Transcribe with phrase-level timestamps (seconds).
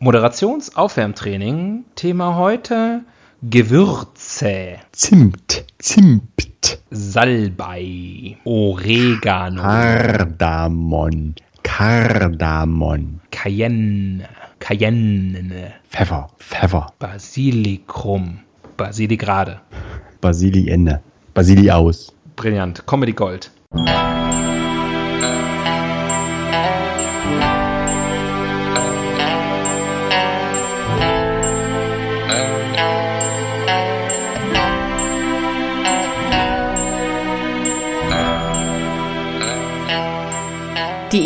[0.00, 1.84] Moderationsaufwärmtraining.
[1.96, 3.00] Thema heute
[3.42, 4.76] Gewürze.
[4.92, 8.36] Zimt, Zimt, Salbei.
[8.44, 9.60] Oregano.
[9.62, 11.34] Kardamom,
[11.64, 14.28] Kardamom, Cayenne.
[14.60, 15.74] Cayenne.
[15.90, 18.38] Pfeffer, Pfeffer, Basilikum.
[18.76, 19.60] Basiligrade.
[20.20, 21.00] Basilienne,
[21.34, 22.12] Basili aus.
[22.36, 22.86] Brillant.
[22.86, 23.50] Comedy Gold.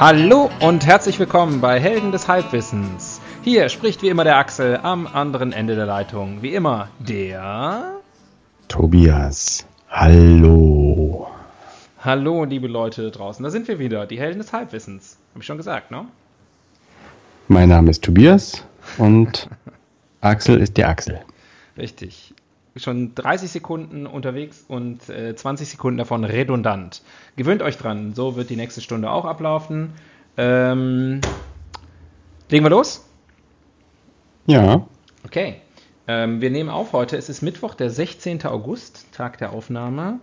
[0.00, 3.20] Hallo und herzlich willkommen bei Helden des Halbwissens.
[3.44, 6.42] Hier spricht wie immer der Axel am anderen Ende der Leitung.
[6.42, 8.00] Wie immer der.
[8.66, 11.28] Tobias, hallo.
[12.00, 13.44] Hallo, liebe Leute draußen.
[13.44, 15.16] Da sind wir wieder, die Helden des Halbwissens.
[15.32, 16.06] Hab ich schon gesagt, ne?
[17.46, 18.64] Mein Name ist Tobias
[18.98, 19.48] und
[20.20, 21.20] Axel ist der Axel.
[21.78, 22.33] Richtig.
[22.76, 27.02] Schon 30 Sekunden unterwegs und äh, 20 Sekunden davon redundant.
[27.36, 29.92] Gewöhnt euch dran, so wird die nächste Stunde auch ablaufen.
[30.36, 31.20] Ähm,
[32.50, 33.08] legen wir los?
[34.46, 34.86] Ja,
[35.24, 35.56] Okay.
[36.06, 37.16] Ähm, wir nehmen auf heute.
[37.16, 38.44] Es ist Mittwoch, der 16.
[38.44, 40.20] August, Tag der Aufnahme.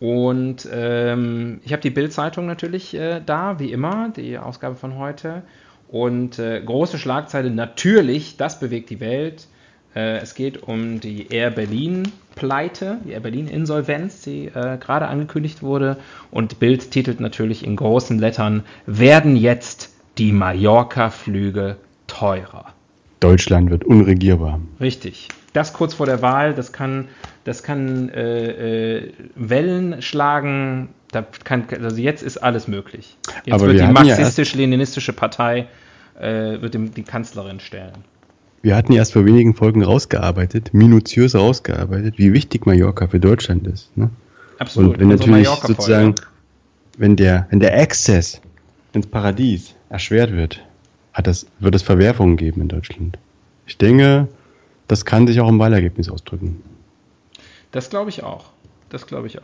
[0.00, 5.42] Und ähm, ich habe die Bild-Zeitung natürlich äh, da, wie immer, die Ausgabe von heute.
[5.88, 9.46] Und äh, große Schlagzeile natürlich, das bewegt die Welt.
[9.94, 15.98] Äh, es geht um die Air Berlin-Pleite, die Air Berlin-Insolvenz, die äh, gerade angekündigt wurde.
[16.30, 21.76] Und Bild titelt natürlich in großen Lettern: Werden jetzt die Mallorca-Flüge
[22.06, 22.66] teurer?
[23.20, 24.60] Deutschland wird unregierbar.
[24.80, 25.28] Richtig.
[25.52, 27.08] Das kurz vor der Wahl, das kann,
[27.44, 30.88] das kann äh, äh, Wellen schlagen.
[31.10, 33.18] Da kann, also jetzt ist alles möglich.
[33.44, 35.66] Jetzt Aber wird wir die marxistisch-leninistische Partei
[36.18, 37.92] äh, wird dem, die Kanzlerin stellen.
[38.62, 43.96] Wir hatten erst vor wenigen Folgen rausgearbeitet, minutiös rausgearbeitet, wie wichtig Mallorca für Deutschland ist.
[43.96, 44.10] Ne?
[44.58, 44.94] Absolut.
[44.94, 46.14] Und wenn Unsere natürlich sozusagen,
[46.96, 48.40] wenn der, wenn der Access
[48.92, 50.64] ins Paradies erschwert wird,
[51.12, 53.18] hat das, wird es Verwerfungen geben in Deutschland.
[53.66, 54.28] Ich denke,
[54.86, 56.62] das kann sich auch im Wahlergebnis ausdrücken.
[57.72, 58.44] Das glaube ich auch.
[58.90, 59.42] Das glaube ich auch.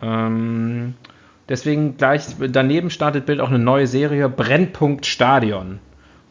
[0.00, 0.94] Ähm,
[1.48, 5.72] deswegen gleich daneben startet Bild auch eine neue Serie, Brennpunkt Stadion.
[5.72, 5.80] Und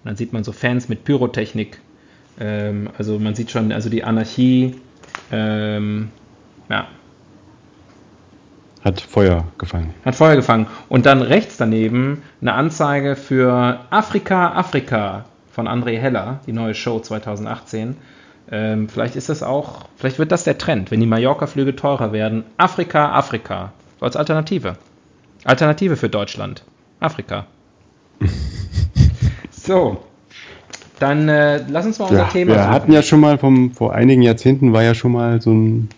[0.04, 1.80] dann sieht man so Fans mit Pyrotechnik.
[2.40, 4.76] Ähm, also man sieht schon, also die Anarchie.
[5.32, 6.10] Ähm,
[6.70, 6.88] ja,
[8.84, 9.94] Hat Feuer gefangen.
[10.06, 10.68] hat Feuer gefangen.
[10.90, 17.00] Und dann rechts daneben eine Anzeige für Afrika, Afrika von André Heller, die neue Show
[17.00, 17.96] 2018.
[18.50, 22.44] Ähm, vielleicht ist das auch, vielleicht wird das der Trend, wenn die Mallorca-Flüge teurer werden.
[22.58, 23.72] Afrika, Afrika.
[24.00, 24.78] So als Alternative.
[25.44, 26.64] Alternative für Deutschland.
[27.00, 27.46] Afrika.
[29.52, 30.04] so.
[31.02, 32.70] Dann äh, lass uns mal unser Ja, Thema wir suchen.
[32.74, 35.90] hatten ja schon mal vom, vor einigen Jahrzehnten war ja schon mal so ein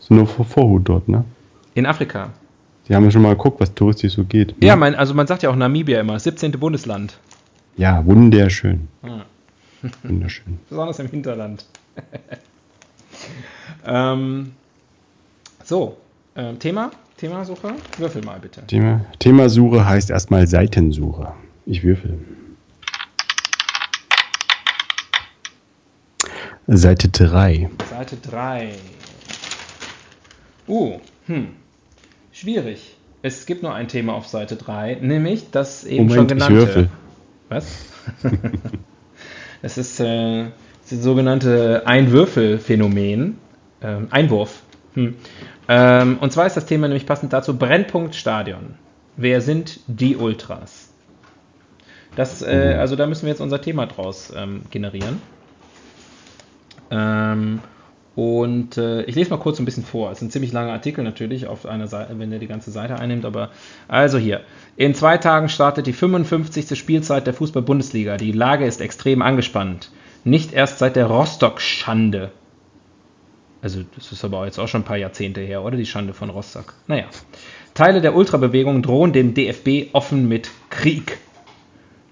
[0.00, 1.24] so eine Vor- Vorhut dort, ne?
[1.74, 2.30] In Afrika.
[2.88, 4.58] Die haben ja schon mal geguckt, was touristisch so geht.
[4.60, 4.66] Ne?
[4.66, 6.52] Ja, mein, also man sagt ja auch Namibia immer, 17.
[6.52, 7.18] Bundesland.
[7.76, 8.88] ja, wunderschön.
[9.02, 9.26] Ja.
[10.02, 10.58] Wunderschön.
[10.70, 11.66] Besonders im Hinterland.
[13.86, 14.52] ähm,
[15.64, 15.96] so,
[16.36, 17.74] ähm, Thema, Themasuche.
[17.98, 18.66] Würfel mal bitte.
[18.66, 21.32] Thema, Themasuche heißt erstmal Seitensuche.
[21.66, 22.18] Ich würfel.
[26.70, 27.70] Seite 3.
[27.88, 28.72] Seite 3.
[30.68, 31.48] Uh, hm.
[32.30, 32.94] Schwierig.
[33.22, 36.66] Es gibt nur ein Thema auf Seite 3, nämlich das eben schon Moment, ich genannte.
[36.66, 36.88] würfel.
[37.48, 37.86] Was?
[39.60, 40.50] Es ist äh,
[40.88, 43.38] das sogenannte Einwürfelphänomen.
[43.82, 44.62] Ähm, Einwurf.
[44.94, 45.16] Hm.
[45.66, 48.74] Ähm, und zwar ist das Thema nämlich passend dazu Brennpunkt Stadion.
[49.16, 50.90] Wer sind die Ultras?
[52.14, 55.20] Das, äh, also da müssen wir jetzt unser Thema draus ähm, generieren.
[56.90, 57.60] Ähm,
[58.18, 60.10] und äh, ich lese mal kurz ein bisschen vor.
[60.10, 63.24] Es sind ziemlich lange Artikel natürlich auf einer Seite, wenn ihr die ganze Seite einnimmt,
[63.24, 63.50] aber
[63.86, 64.40] also hier.
[64.76, 66.76] In zwei Tagen startet die 55.
[66.76, 68.16] Spielzeit der Fußball-Bundesliga.
[68.16, 69.92] Die Lage ist extrem angespannt.
[70.24, 72.32] Nicht erst seit der Rostock-Schande.
[73.62, 75.76] Also, das ist aber jetzt auch schon ein paar Jahrzehnte her, oder?
[75.76, 76.74] Die Schande von Rostock.
[76.88, 77.04] Naja.
[77.74, 81.18] Teile der Ultrabewegung drohen dem DFB offen mit Krieg.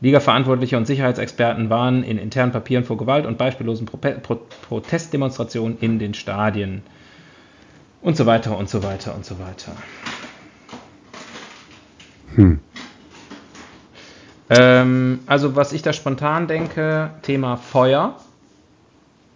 [0.01, 4.39] Liga-Verantwortliche und Sicherheitsexperten waren in internen Papieren vor Gewalt und beispiellosen Pro Pro
[4.69, 6.83] Protestdemonstrationen in den Stadien.
[8.03, 9.73] Und so weiter und so weiter und so weiter.
[12.35, 12.61] Hm.
[14.51, 18.17] Ähm, also, was ich da spontan denke, Thema Feuer.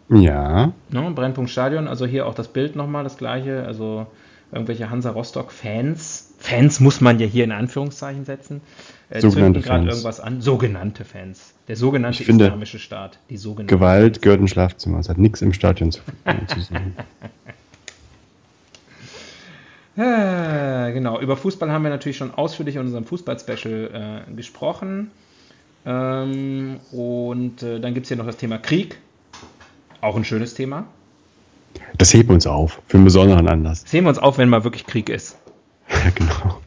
[0.09, 0.73] Ja.
[0.91, 3.65] Ne, Brennpunkt Stadion, also hier auch das Bild nochmal, das gleiche.
[3.65, 4.07] Also
[4.53, 6.35] irgendwelche Hansa Rostock-Fans.
[6.39, 8.61] Fans muss man ja hier in Anführungszeichen setzen.
[9.11, 10.41] Äh, sogenannte gerade irgendwas an.
[10.41, 11.53] Sogenannte Fans.
[11.69, 13.19] Der sogenannte ich finde, islamische Staat.
[13.29, 14.21] Die sogenannte Gewalt Fans.
[14.23, 15.01] gehört ins Schlafzimmer.
[15.01, 16.01] Es hat nichts im Stadion zu,
[16.47, 16.97] zu suchen.
[19.97, 25.11] Äh, genau, über Fußball haben wir natürlich schon ausführlich in unserem Fußball-Special äh, gesprochen.
[25.85, 28.99] Ähm, und äh, dann gibt es hier noch das Thema Krieg.
[30.01, 30.87] Auch ein schönes Thema.
[31.99, 33.83] Das heben wir uns auf, für einen besonderen Anlass.
[33.83, 35.37] Das heben wir uns auf, wenn mal wirklich Krieg ist.
[35.91, 36.61] Ja, genau.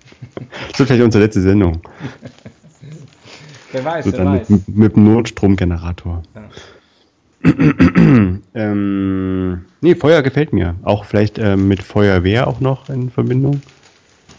[0.69, 1.81] Das wird vielleicht unsere letzte Sendung.
[3.71, 4.49] wer weiß, so wer weiß.
[4.49, 6.23] Mit, mit dem Notstromgenerator.
[6.35, 6.49] Ja.
[8.55, 10.75] ähm, nee, Feuer gefällt mir.
[10.83, 13.61] Auch vielleicht äh, mit Feuerwehr auch noch in Verbindung.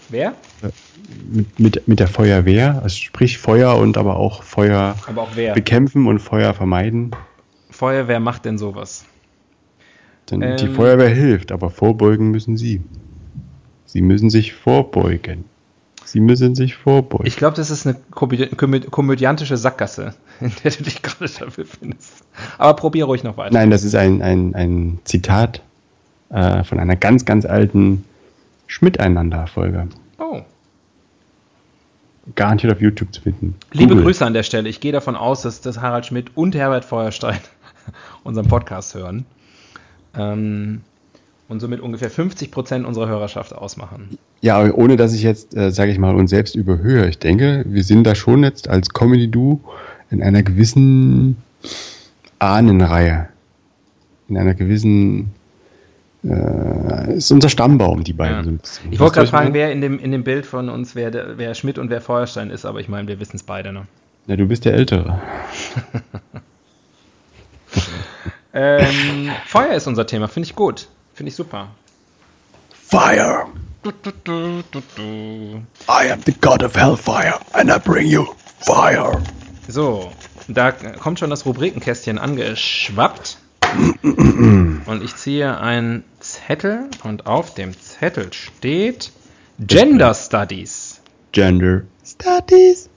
[0.08, 0.34] Wer?
[0.62, 0.68] Äh,
[1.30, 6.06] mit, mit, mit der Feuerwehr, also sprich Feuer und aber auch Feuer aber auch bekämpfen
[6.06, 7.10] und Feuer vermeiden.
[7.70, 9.04] Feuerwehr macht denn sowas?
[10.30, 12.80] Denn ähm, die Feuerwehr hilft, aber vorbeugen müssen sie.
[13.84, 15.44] Sie müssen sich vorbeugen.
[16.04, 17.26] Sie müssen sich vorbeugen.
[17.26, 21.46] Ich glaube, das ist eine komö komö komödiantische Sackgasse, in der du dich gerade da
[21.46, 22.24] befindest.
[22.58, 23.54] Aber probier ruhig noch weiter.
[23.54, 25.62] Nein, das ist ein, ein, ein Zitat
[26.30, 28.04] äh, von einer ganz, ganz alten
[28.66, 29.88] Schmiteinander-Folge.
[30.18, 30.42] Oh.
[32.34, 33.54] Garantiert auf YouTube zu finden.
[33.72, 34.04] Liebe Google.
[34.04, 34.68] Grüße an der Stelle.
[34.68, 37.38] Ich gehe davon aus, dass, dass Harald Schmidt und Herbert Feuerstein
[38.24, 39.26] unseren Podcast hören.
[40.16, 40.82] Ähm,
[41.48, 44.18] und somit ungefähr 50 Prozent unserer Hörerschaft ausmachen.
[44.40, 47.08] Ja, ohne dass ich jetzt, äh, sage ich mal, uns selbst überhöhe.
[47.08, 49.60] Ich denke, wir sind da schon jetzt als Comedy-Du
[50.10, 51.36] in einer gewissen
[52.38, 53.28] Ahnenreihe.
[54.28, 55.32] In einer gewissen
[56.24, 58.54] äh, ist unser Stammbaum, die beiden.
[58.54, 58.90] Ja.
[58.90, 61.54] Ich wollte gerade fragen, wer in dem, in dem Bild von uns, wer, der, wer
[61.54, 63.86] Schmidt und wer Feuerstein ist, aber ich meine, wir wissen es beide, ne?
[64.26, 65.20] Ja, du bist der Ältere.
[68.54, 70.88] ähm, Feuer ist unser Thema, finde ich gut.
[71.14, 71.68] Finde ich super.
[72.72, 73.46] Fire!
[75.88, 78.26] I am the God of Hellfire and I bring you
[78.60, 79.22] fire!
[79.68, 80.10] So,
[80.48, 83.38] da kommt schon das Rubrikenkästchen angeschwappt.
[84.02, 89.12] und ich ziehe einen Zettel und auf dem Zettel steht
[89.58, 91.00] Gender Studies.
[91.32, 92.90] Gender Studies.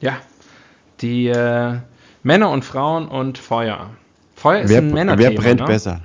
[0.00, 0.18] Ja,
[1.00, 1.78] die äh,
[2.22, 3.90] Männer und Frauen und Feuer.
[4.36, 5.30] Feuer ist wer, ein Männerthema.
[5.30, 5.66] Wer brennt ne?
[5.66, 6.00] besser?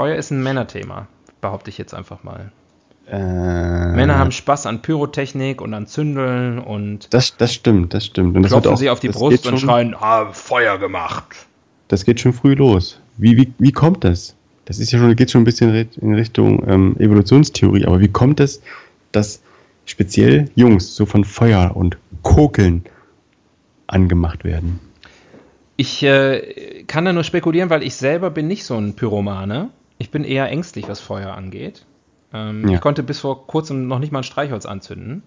[0.00, 1.08] Feuer ist ein Männerthema,
[1.42, 2.52] behaupte ich jetzt einfach mal.
[3.06, 8.34] Äh, Männer haben Spaß an Pyrotechnik und an Zündeln und das, das stimmt, das stimmt.
[8.34, 11.44] Und das klopfen auch, sie auf die Brust und schreien, ah, Feuer gemacht.
[11.88, 12.98] Das geht schon früh los.
[13.18, 14.36] Wie, wie, wie kommt das?
[14.64, 18.40] Das ist ja schon, geht schon ein bisschen in Richtung ähm, Evolutionstheorie, aber wie kommt
[18.40, 18.62] es,
[19.12, 19.42] dass
[19.84, 22.84] speziell Jungs so von Feuer und Kokeln
[23.86, 24.80] angemacht werden?
[25.76, 29.68] Ich äh, kann da nur spekulieren, weil ich selber bin nicht so ein Pyromane.
[30.00, 31.84] Ich bin eher ängstlich, was Feuer angeht.
[32.32, 32.76] Ähm, ja.
[32.76, 35.22] Ich konnte bis vor kurzem noch nicht mal ein Streichholz anzünden.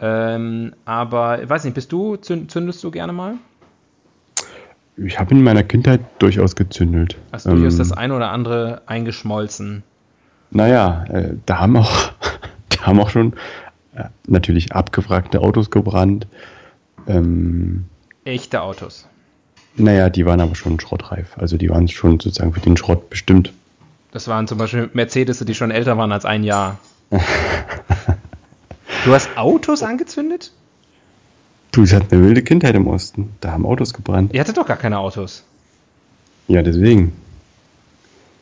[0.00, 3.34] Ähm, aber ich weiß nicht, bist du, zündest du gerne mal?
[4.96, 7.16] Ich habe in meiner Kindheit durchaus gezündelt.
[7.30, 9.84] Hast du ähm, durchaus das eine oder andere eingeschmolzen?
[10.50, 12.10] Naja, äh, da haben auch,
[12.70, 13.34] da haben auch schon
[13.94, 16.26] äh, natürlich abgewrackte Autos gebrannt.
[17.06, 17.84] Ähm,
[18.24, 19.06] Echte Autos.
[19.76, 21.38] Naja, die waren aber schon schrottreif.
[21.38, 23.52] Also die waren schon sozusagen für den Schrott bestimmt.
[24.14, 26.78] Das waren zum Beispiel Mercedes, die schon älter waren als ein Jahr.
[29.04, 30.52] du hast Autos angezündet?
[31.72, 33.34] Du, ich hatte eine wilde Kindheit im Osten.
[33.40, 34.32] Da haben Autos gebrannt.
[34.32, 35.42] Ihr hattet doch gar keine Autos.
[36.46, 37.12] Ja, deswegen.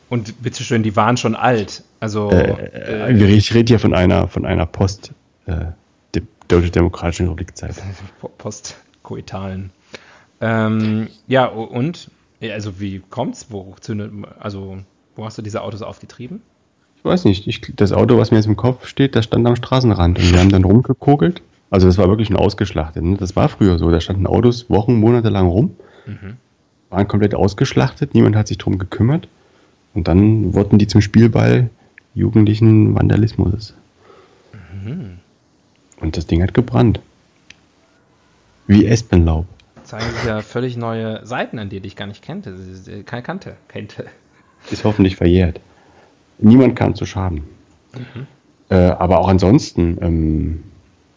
[0.09, 1.83] Und bitteschön, die waren schon alt.
[1.99, 2.29] Also.
[2.29, 5.11] Äh, äh, ich rede hier von einer, von einer Post,
[5.47, 5.71] äh,
[6.49, 7.81] Deutsche Demokratischen Republik-Zeit.
[8.37, 9.71] Postkoitalen.
[10.39, 12.11] Ähm, ja, und?
[12.43, 13.47] Also, wie kommt's?
[13.49, 14.77] Wo zündet, also,
[15.15, 16.41] wo hast du diese Autos aufgetrieben?
[16.97, 17.47] Ich weiß nicht.
[17.47, 20.39] Ich, das Auto, was mir jetzt im Kopf steht, das stand am Straßenrand und wir
[20.39, 21.41] haben dann rumgekokelt.
[21.69, 23.03] Also das war wirklich ein ausgeschlachtet.
[23.03, 23.17] Ne?
[23.17, 23.91] Das war früher so.
[23.91, 26.37] Da standen Autos Wochen, Monate lang rum, mhm.
[26.89, 29.27] waren komplett ausgeschlachtet, niemand hat sich drum gekümmert.
[29.93, 31.69] Und dann wurden die zum Spielball
[32.15, 33.73] jugendlichen Vandalismus.
[34.83, 35.17] Mhm.
[35.99, 36.99] Und das Ding hat gebrannt.
[38.67, 39.45] Wie Espenlaub.
[39.83, 42.55] Zeigen sich ja völlig neue Seiten an dir, die ich gar nicht kannte.
[43.05, 43.57] Keine kannte.
[43.67, 44.05] kannte.
[44.71, 45.59] Ist hoffentlich verjährt.
[46.39, 47.43] Niemand kam zu Schaden.
[47.93, 48.27] Mhm.
[48.69, 50.63] Äh, aber auch ansonsten, ähm,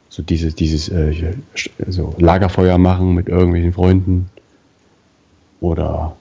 [0.09, 1.35] so dieses, dieses äh,
[1.87, 4.31] so Lagerfeuer machen mit irgendwelchen Freunden
[5.61, 6.17] oder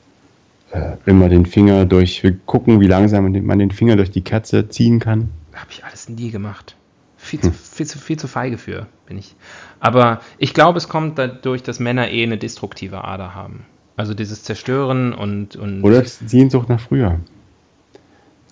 [0.72, 4.70] äh, immer den Finger durch, wir gucken, wie langsam man den, Finger durch die Kerze
[4.70, 5.30] ziehen kann.
[5.54, 6.76] Habe ich alles nie gemacht.
[7.18, 7.54] Viel zu, hm.
[7.54, 9.36] viel, zu, viel zu feige für, bin ich.
[9.80, 13.66] Aber ich glaube, es kommt dadurch, dass Männer eh eine destruktive Ader haben.
[13.98, 15.56] Also dieses Zerstören und.
[15.56, 17.20] und Oder Sehnsucht nach früher.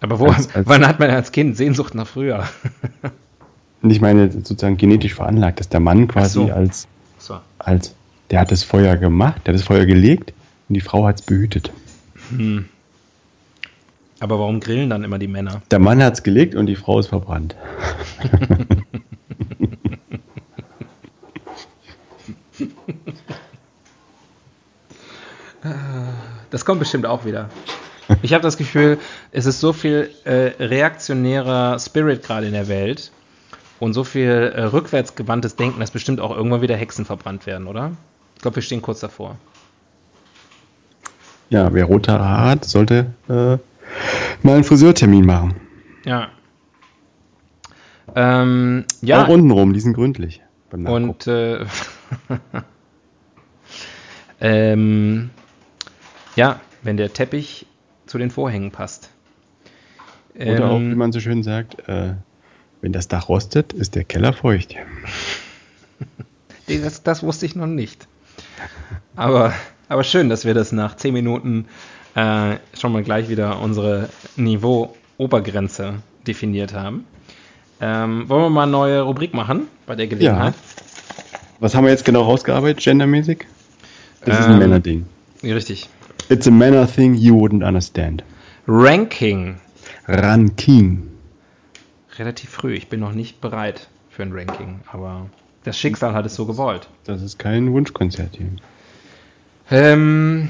[0.01, 2.47] Aber wo, als, als wann hat man als Kind Sehnsucht nach früher?
[3.81, 6.51] Und ich meine sozusagen genetisch veranlagt, dass der Mann quasi so.
[6.53, 7.39] als, so.
[7.59, 7.93] als,
[8.31, 10.33] der hat das Feuer gemacht, der hat das Feuer gelegt
[10.69, 11.69] und die Frau hat es behütet.
[12.29, 12.65] Hm.
[14.21, 15.61] Aber warum grillen dann immer die Männer?
[15.69, 17.57] Der Mann hat es gelegt und die Frau ist verbrannt.
[26.49, 27.49] Das kommt bestimmt auch wieder.
[28.21, 28.99] Ich habe das Gefühl,
[29.31, 33.11] es ist so viel äh, reaktionärer Spirit gerade in der Welt
[33.79, 37.91] und so viel äh, rückwärtsgewandtes Denken, dass bestimmt auch irgendwann wieder Hexen verbrannt werden, oder?
[38.35, 39.37] Ich glaube, wir stehen kurz davor.
[41.49, 43.57] Ja, wer rote Haare hat, sollte äh,
[44.41, 45.55] mal einen Friseurtermin machen.
[46.05, 46.29] Ja.
[48.15, 49.23] Ähm, ja.
[49.23, 50.41] Auch untenrum, die sind gründlich.
[50.71, 51.59] Und äh,
[54.41, 55.29] ähm,
[56.35, 57.65] ja, wenn der Teppich
[58.05, 59.09] zu den Vorhängen passt.
[60.35, 62.13] Oder ähm, auch, wie man so schön sagt, äh,
[62.81, 64.75] wenn das Dach rostet, ist der Keller feucht.
[66.67, 68.07] das, das wusste ich noch nicht.
[69.15, 69.53] Aber,
[69.89, 71.67] aber schön, dass wir das nach 10 Minuten
[72.15, 77.05] äh, schon mal gleich wieder unsere Niveau-Obergrenze definiert haben.
[77.79, 80.53] Ähm, wollen wir mal eine neue Rubrik machen bei der Gelegenheit?
[80.53, 80.83] Ja.
[81.59, 83.45] Was haben wir jetzt genau rausgearbeitet, gendermäßig?
[84.21, 85.05] Das ähm, ist ein ähm, Männerding.
[85.43, 85.89] Richtig.
[86.33, 88.23] It's a manner thing you wouldn't understand.
[88.65, 89.59] Ranking.
[90.07, 91.11] Ranking.
[92.17, 92.73] Relativ früh.
[92.73, 95.27] Ich bin noch nicht bereit für ein Ranking, aber
[95.63, 96.89] das Schicksal hat es so gewollt.
[97.03, 98.47] Das ist kein Wunschkonzert hier.
[99.69, 100.49] Ähm,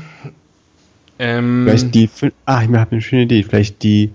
[1.20, 2.10] ähm, Vielleicht die.
[2.46, 3.44] Ah, ich habe eine schöne Idee.
[3.44, 4.14] Vielleicht die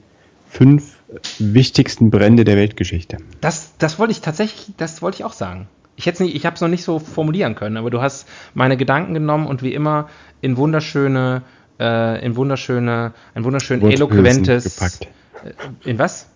[0.48, 0.96] fünf
[1.38, 3.18] wichtigsten Brände der Weltgeschichte.
[3.42, 5.68] Das, das wollte ich tatsächlich, das wollte ich auch sagen.
[5.96, 9.46] Ich, ich habe es noch nicht so formulieren können, aber du hast meine Gedanken genommen
[9.46, 10.08] und wie immer
[10.40, 11.42] in wunderschöne,
[11.78, 14.76] äh, in wunderschöne, ein wunderschön eloquentes.
[14.76, 15.08] Gepackt.
[15.44, 16.28] Äh, in was?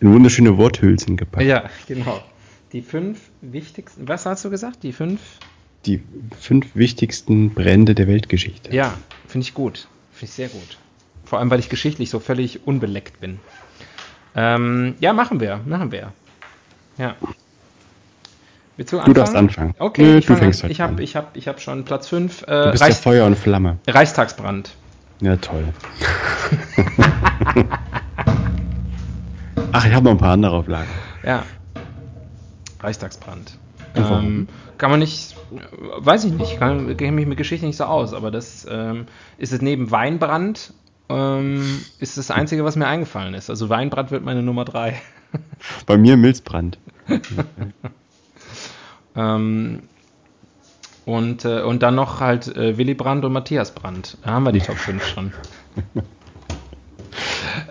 [0.00, 1.44] In wunderschöne Worthülsen gepackt.
[1.44, 2.22] Ja, genau.
[2.72, 4.82] Die fünf wichtigsten, was hast du gesagt?
[4.82, 5.20] Die fünf?
[5.86, 6.02] Die
[6.38, 8.74] fünf wichtigsten Brände der Weltgeschichte.
[8.74, 8.94] Ja,
[9.26, 9.88] finde ich gut.
[10.12, 10.78] Finde ich sehr gut.
[11.24, 13.40] Vor allem, weil ich geschichtlich so völlig unbeleckt bin.
[14.34, 16.12] Ähm, ja, machen wir, machen wir.
[16.98, 17.16] Ja.
[18.80, 19.12] Willst du anfangen?
[19.14, 19.74] Du darfst anfangen.
[19.78, 22.44] Okay, Nö, ich, du fängst halt ich habe ich hab, ich hab schon Platz 5.
[22.44, 23.76] Äh, du bist Reichs ja Feuer und Flamme.
[23.86, 24.74] Reichstagsbrand.
[25.20, 25.64] Ja, toll.
[29.72, 30.88] Ach, ich habe noch ein paar andere Auflagen.
[31.22, 31.42] Ja.
[32.80, 33.58] Reichstagsbrand.
[33.96, 35.36] Ähm, kann man nicht,
[35.98, 39.04] weiß ich nicht, kann, kenne mich mit Geschichte nicht so aus, aber das ähm,
[39.36, 40.72] ist es neben Weinbrand,
[41.10, 43.50] ähm, ist das Einzige, was mir eingefallen ist.
[43.50, 44.98] Also Weinbrand wird meine Nummer 3.
[45.84, 46.78] Bei mir Milzbrand.
[49.16, 49.82] ähm,
[51.04, 54.16] und, äh, und dann noch halt äh, Willy Brandt und Matthias Brandt.
[54.24, 55.32] Da haben wir die Top 5 schon.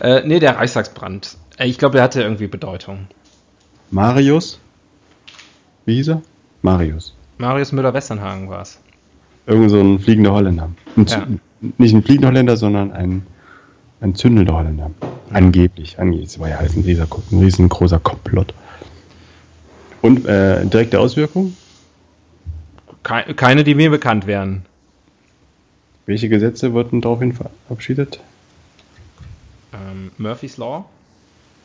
[0.02, 1.38] äh, nee, der Reichstagsbrand.
[1.58, 3.08] Äh, ich glaube, der hatte irgendwie Bedeutung.
[3.92, 4.60] Marius?
[5.86, 6.22] Wie hieß er?
[6.62, 7.16] Marius.
[7.38, 8.80] Marius Müller-Westernhagen war es.
[9.48, 10.70] Irgend so ein fliegender Holländer.
[10.96, 11.28] Ein ja.
[11.78, 13.26] Nicht ein fliegender Holländer, sondern ein,
[14.02, 14.92] ein zündelnder Holländer.
[15.32, 15.98] Angeblich.
[16.00, 16.28] Angeblich.
[16.30, 18.54] Das war ja alles ein, ein riesengroßer Komplott.
[20.02, 21.58] Und äh, direkte Auswirkungen?
[23.04, 24.66] Keine, die mir bekannt wären.
[26.06, 28.20] Welche Gesetze wurden daraufhin verabschiedet?
[29.74, 30.86] Ähm, Murphy's Law.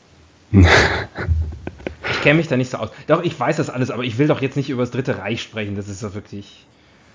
[0.52, 2.90] ich kenne mich da nicht so aus.
[3.06, 5.42] Doch, ich weiß das alles, aber ich will doch jetzt nicht über das Dritte Reich
[5.42, 5.76] sprechen.
[5.76, 6.66] Das ist doch wirklich.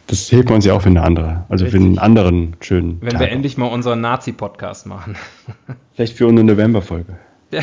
[0.08, 1.82] Das hebt man sich auch für eine andere, also Richtig.
[1.82, 2.98] für einen anderen schönen.
[3.02, 5.16] Wenn Tag wir endlich mal unseren Nazi-Podcast machen.
[5.94, 7.18] Vielleicht für unsere November-Folge.
[7.52, 7.62] Ja.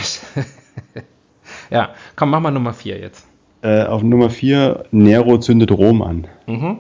[1.70, 3.26] ja, komm, mach mal Nummer 4 jetzt.
[3.66, 6.28] Äh, auf Nummer 4, Nero zündet Rom an.
[6.46, 6.78] Mhm.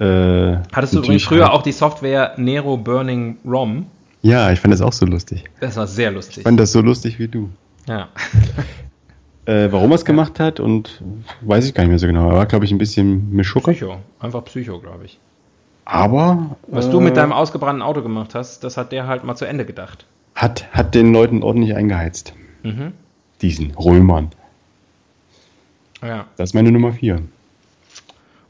[0.00, 3.86] Äh, Hattest du übrigens früher auch die Software Nero Burning ROM?
[4.22, 5.44] Ja, ich fand das auch so lustig.
[5.60, 6.38] Das war sehr lustig.
[6.38, 7.50] Ich fand das so lustig wie du.
[7.86, 8.08] Ja.
[9.46, 11.00] äh, warum er es gemacht hat und
[11.42, 12.28] weiß ich gar nicht mehr so genau.
[12.30, 13.70] Er war, glaube ich, ein bisschen Mischucker.
[13.70, 13.98] Psycho.
[14.18, 15.20] Einfach Psycho, glaube ich.
[15.84, 16.56] Aber.
[16.66, 19.36] Was äh, du mit äh, deinem ausgebrannten Auto gemacht hast, das hat der halt mal
[19.36, 20.04] zu Ende gedacht.
[20.34, 22.34] Hat, hat den Leuten ordentlich eingeheizt.
[22.64, 22.94] Mhm.
[23.40, 24.30] Diesen Römern.
[26.02, 26.26] Ja.
[26.36, 27.22] Das ist meine Nummer 4.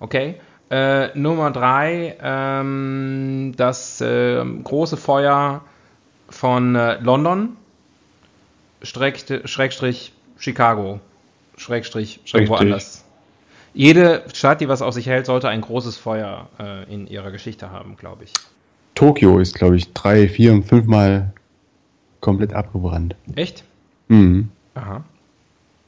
[0.00, 0.37] Okay.
[0.71, 5.62] Äh, Nummer 3, ähm, das äh, große Feuer
[6.30, 7.56] von äh, London
[8.82, 10.99] Schrägstrich, Schrägstrich Chicago,
[11.56, 12.35] Schrägstrich, Schrägstrich.
[12.35, 13.04] irgendwo anders.
[13.75, 17.71] Jede Stadt, die was auf sich hält, sollte ein großes Feuer äh, in ihrer Geschichte
[17.71, 18.32] haben, glaube ich.
[18.94, 21.32] Tokio ist, glaube ich, drei, vier, fünfmal
[22.21, 23.16] komplett abgebrannt.
[23.35, 23.64] Echt?
[24.09, 24.50] Mhm.
[24.75, 25.04] Aha.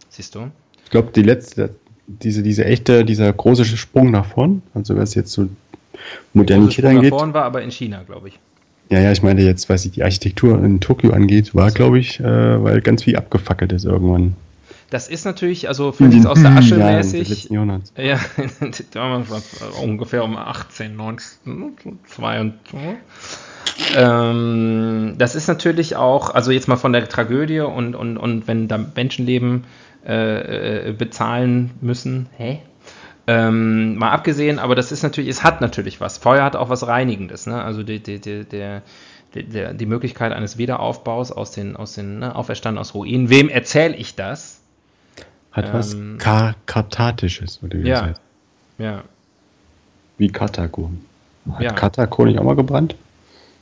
[0.09, 0.50] Siehst du?
[0.94, 1.70] Ich glaube, die letzte,
[2.06, 5.48] diese, diese echte, dieser große Sprung nach vorn, also was jetzt so
[6.34, 7.10] Modernität Sprung nach angeht.
[7.10, 8.38] vorn war aber in China, glaube ich.
[8.90, 12.62] Ja, ja, ich meine jetzt, was die Architektur in Tokio angeht, war, glaube ich, äh,
[12.62, 14.36] weil ganz viel abgefackelt ist irgendwann.
[14.90, 17.50] Das ist natürlich, also für nichts aus der Asche des mäßig.
[17.50, 18.20] Ja,
[19.82, 22.78] ungefähr um 18, 19, 2 und so.
[23.96, 28.68] Ähm, das ist natürlich auch, also jetzt mal von der Tragödie und, und, und wenn
[28.68, 29.64] da Menschenleben
[30.06, 32.61] äh, äh, bezahlen müssen, hä?
[33.26, 36.18] Ähm, mal abgesehen, aber das ist natürlich, es hat natürlich was.
[36.18, 37.62] Feuer hat auch was Reinigendes, ne?
[37.62, 38.82] Also die, die, die, der,
[39.34, 39.44] die,
[39.76, 43.30] die Möglichkeit eines Wiederaufbaus aus den, aus den ne, Auferstanden aus Ruinen.
[43.30, 44.61] Wem erzähle ich das?
[45.52, 47.94] Hat was Ähm, Ka Kathartisches, oder wie Ja.
[47.94, 48.20] das heißt.
[48.78, 49.02] Ja,
[50.18, 50.90] Wie Karthago.
[51.52, 51.73] Hat Ja.
[51.73, 52.94] Karthago nicht auch mal gebrannt?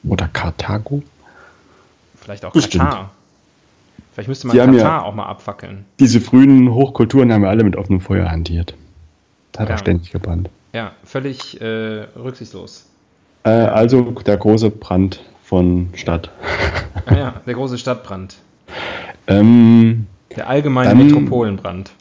[0.04, 1.02] Oder Karthago?
[2.16, 2.84] Vielleicht auch Bestimmt.
[2.84, 3.10] Katar.
[4.12, 5.84] Vielleicht müsste man Katar ja- auch mal abfackeln.
[5.98, 8.74] Diese frühen Hochkulturen haben ja alle mit offenem Feuer hantiert.
[9.56, 9.74] Hat Ja.
[9.74, 10.50] auch ständig gebrannt.
[10.74, 12.86] Ja, völlig äh, rücksichtslos.
[13.44, 16.30] Äh, also der große Brand von Stadt.
[17.06, 18.36] Ah ja, der große Stadtbrand.
[19.26, 21.92] Ähm, Der allgemeine Dann- Metropolenbrand.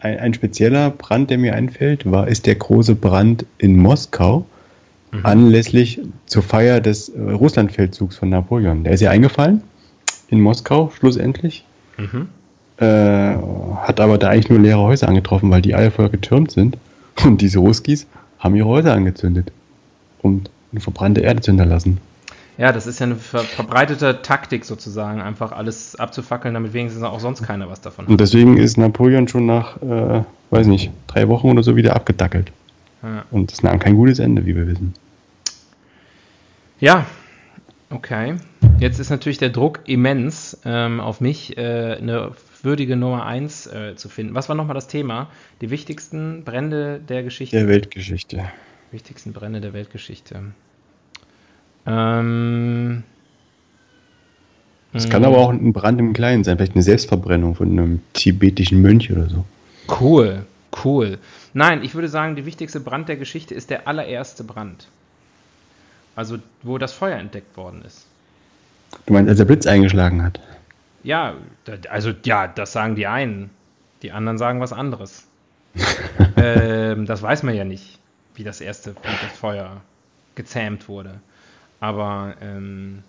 [0.00, 4.46] ein, ein spezieller Brand, der mir einfällt, war, ist der große Brand in Moskau
[5.22, 8.82] anlässlich zur Feier des äh, Russlandfeldzugs von Napoleon.
[8.84, 9.62] Der ist ja eingefallen
[10.28, 11.64] in Moskau schlussendlich,
[11.98, 12.28] Mhm.
[12.78, 13.36] äh,
[13.76, 16.78] hat aber da eigentlich nur leere Häuser angetroffen, weil die alle voll getürmt sind.
[17.24, 18.06] Und diese Ruskis
[18.38, 19.52] haben ihre Häuser angezündet
[20.22, 21.98] und eine verbrannte Erde zu hinterlassen.
[22.58, 27.20] Ja, das ist ja eine ver verbreitete Taktik sozusagen, einfach alles abzufackeln, damit wenigstens auch
[27.20, 28.10] sonst keiner was davon hat.
[28.10, 32.52] Und deswegen ist Napoleon schon nach, äh, weiß nicht, drei Wochen oder so wieder abgedackelt.
[33.02, 33.24] Ja.
[33.30, 34.94] Und das nahm kein gutes Ende, wie wir wissen.
[36.80, 37.06] Ja,
[37.92, 38.36] okay.
[38.78, 43.96] Jetzt ist natürlich der Druck immens ähm, auf mich, äh, eine würdige Nummer 1 äh,
[43.96, 44.34] zu finden.
[44.34, 45.28] Was war nochmal das Thema?
[45.60, 47.56] Die wichtigsten Brände der Geschichte.
[47.56, 48.44] Der Weltgeschichte.
[48.90, 50.42] Wichtigsten Brände der Weltgeschichte.
[51.86, 53.02] Ähm,
[54.92, 58.82] Es kann aber auch ein Brand im Kleinen sein, vielleicht eine Selbstverbrennung von einem tibetischen
[58.82, 59.44] Mönch oder so.
[60.00, 60.44] Cool,
[60.84, 61.18] cool.
[61.54, 64.88] Nein, ich würde sagen, die wichtigste Brand der Geschichte ist der allererste Brand.
[66.16, 68.06] Also, wo das Feuer entdeckt worden ist.
[69.06, 70.40] Du meinst, als der Blitz eingeschlagen hat?
[71.02, 71.34] Ja,
[71.90, 73.50] also ja, das sagen die einen.
[74.02, 75.26] Die anderen sagen was anderes.
[76.36, 77.98] ähm, das weiß man ja nicht,
[78.34, 79.80] wie das erste, das Feuer
[80.34, 81.14] gezähmt wurde.
[81.80, 83.02] Aber ähm,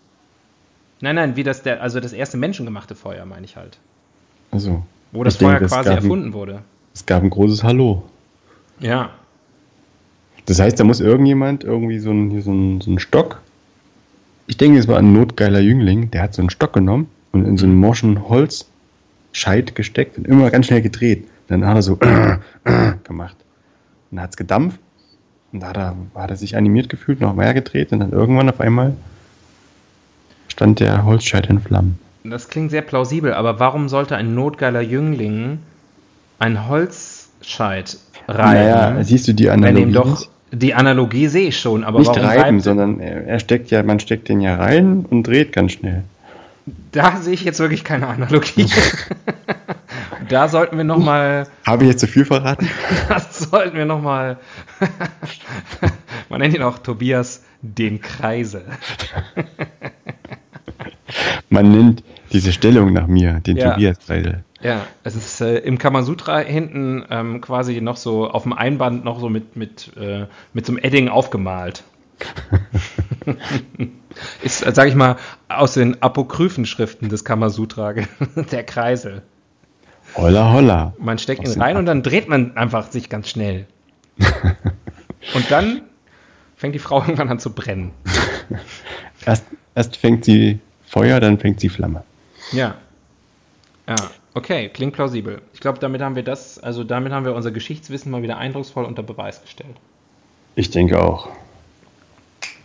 [1.01, 3.77] nein, nein, wie das der, also das erste menschengemachte Feuer meine ich halt,
[4.51, 6.61] Also, wo das denke, Feuer das quasi gab ein- erfunden wurde.
[6.93, 8.03] es gab ein großes Hallo.
[8.79, 9.11] Ja,
[10.45, 12.51] Das heißt, da muss irgendjemand irgendwie so ein, hier so
[12.81, 13.41] so ein Stock.
[14.47, 17.57] Ich denke, es war ein notgeiler Jüngling, der hat so einen Stock genommen und in
[17.57, 21.27] so einen morschen Holzscheit gesteckt und immer ganz schnell gedreht.
[21.47, 21.95] Dann hat er so
[23.03, 23.37] gemacht.
[24.11, 24.79] Und dann hat es gedampft
[25.53, 28.49] und da hat er, hat er sich animiert gefühlt, noch mehr gedreht und dann irgendwann
[28.49, 28.95] auf einmal
[30.47, 31.99] stand der Holzscheit in Flammen.
[32.23, 35.59] das klingt sehr plausibel, aber warum sollte ein notgeiler Jüngling
[36.39, 38.53] ein Holzscheit reiben?
[38.53, 39.81] Naja, siehst du die wenn Analogie?
[39.83, 43.99] ihm doch die Analogie sehe ich schon, aber nicht reiben, sondern er, steckt ja, man
[43.99, 46.03] steckt den ja rein und dreht ganz schnell.
[46.91, 48.67] Da sehe ich jetzt wirklich keine Analogie.
[50.29, 52.69] da sollten wir noch mal, Habe ich jetzt zu viel verraten?
[53.09, 54.37] das sollten wir noch mal,
[56.29, 58.63] man nennt ihn auch Tobias den Kreisel.
[61.49, 63.71] Man nennt diese Stellung nach mir, den Ja.
[63.71, 64.43] Tobias-Kreisel.
[64.61, 69.19] Ja, es ist äh, im Kamasutra hinten ähm, quasi noch so auf dem Einband noch
[69.19, 71.83] so mit, mit, äh, mit so einem Edding aufgemalt.
[74.41, 75.17] ist, sag ich mal,
[75.49, 77.93] aus den Apokryphenschriften des Kamasutra,
[78.51, 79.21] der Kreisel.
[80.15, 80.93] Holla, holla.
[80.97, 83.65] Man steckt Aus ihn rein und dann dreht man einfach sich ganz schnell.
[84.17, 85.81] und dann
[86.55, 87.91] fängt die Frau irgendwann an zu brennen.
[89.25, 92.03] Erst, erst fängt sie Feuer, dann fängt sie Flamme.
[92.53, 92.75] Ja.
[93.87, 93.95] Ja,
[94.33, 95.41] okay, klingt plausibel.
[95.53, 98.85] Ich glaube, damit haben wir das, also damit haben wir unser Geschichtswissen mal wieder eindrucksvoll
[98.85, 99.75] unter Beweis gestellt.
[100.55, 101.29] Ich denke auch.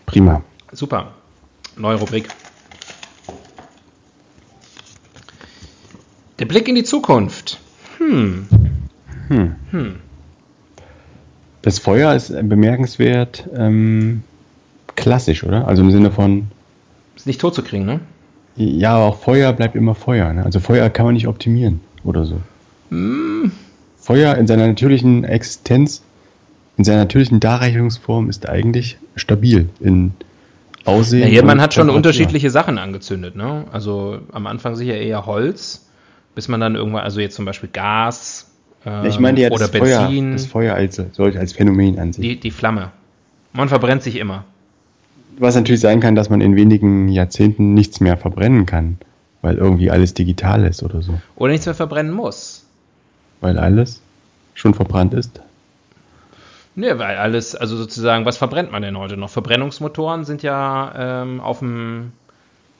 [0.07, 0.42] Prima.
[0.72, 1.12] Super.
[1.77, 2.29] Neue Rubrik.
[6.38, 7.59] Der Blick in die Zukunft.
[7.98, 8.48] Hm.
[9.29, 9.57] Hm.
[9.70, 10.01] Hm.
[11.62, 14.22] Das Feuer ist bemerkenswert ähm,
[14.94, 15.66] klassisch, oder?
[15.66, 16.46] Also im Sinne von,
[17.16, 18.01] Ist nicht tot zu kriegen, ne?
[18.59, 20.33] Ja, aber auch Feuer bleibt immer Feuer.
[20.33, 20.44] Ne?
[20.44, 22.40] Also Feuer kann man nicht optimieren oder so.
[22.90, 23.53] Mm.
[23.97, 26.03] Feuer in seiner natürlichen Existenz,
[26.77, 30.12] in seiner natürlichen Darreichungsform ist eigentlich stabil in
[30.85, 31.23] Aussehen.
[31.23, 33.37] Ja, hier, man hat schon unterschiedliche Sachen angezündet.
[33.37, 33.64] Ne?
[33.71, 35.87] Also am Anfang sicher eher Holz,
[36.35, 38.51] bis man dann irgendwann, also jetzt zum Beispiel Gas
[38.85, 42.12] ähm, Ich meine ja oder das Feuer, Benzin, das Feuer als solch als Phänomen an
[42.12, 42.23] sich.
[42.23, 42.90] die, die Flamme.
[43.53, 44.44] Man verbrennt sich immer.
[45.38, 48.98] Was natürlich sein kann, dass man in wenigen Jahrzehnten nichts mehr verbrennen kann,
[49.42, 51.20] weil irgendwie alles digital ist oder so.
[51.37, 52.64] Oder nichts mehr verbrennen muss.
[53.40, 54.01] Weil alles
[54.55, 55.40] schon verbrannt ist.
[56.74, 59.31] Ne, weil alles, also sozusagen, was verbrennt man denn heute noch?
[59.31, 62.12] Verbrennungsmotoren sind ja ähm, auf dem,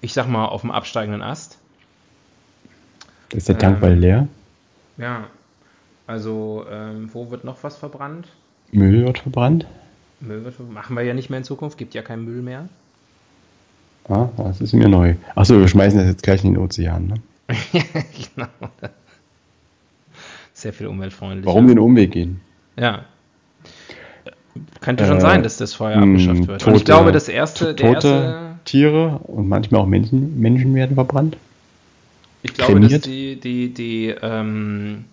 [0.01, 1.59] ich sag mal, auf dem absteigenden Ast.
[3.33, 3.81] Ist der Tank Ähm.
[3.81, 4.29] bald leer?
[4.99, 5.25] Ja.
[6.07, 8.29] Also, ähm, wo wird noch was verbrannt?
[8.73, 9.66] Müll wird verbrannt?
[10.21, 12.69] Müll machen wir ja nicht mehr in Zukunft, gibt ja keinen Müll mehr.
[14.09, 15.15] Ah, das ist mir neu.
[15.35, 17.07] Achso, wir schmeißen das jetzt gleich in den Ozean.
[17.09, 17.15] Ne?
[18.35, 18.49] genau.
[20.55, 21.47] Sehr viel umweltfreundlich.
[21.47, 22.41] Warum den Umweg gehen?
[22.77, 23.05] Ja.
[24.81, 26.67] Könnte schon Äh, sein, dass das Feuer mh, abgeschafft wird.
[26.67, 30.75] Und ich tote- glaube, das erste, der Tote erste, Tiere und manchmal auch Menschen, Menschen
[30.75, 31.37] werden verbrannt.
[32.43, 33.07] ich glaube, dass kremiert.
[33.07, 35.05] die, die, die, ähm,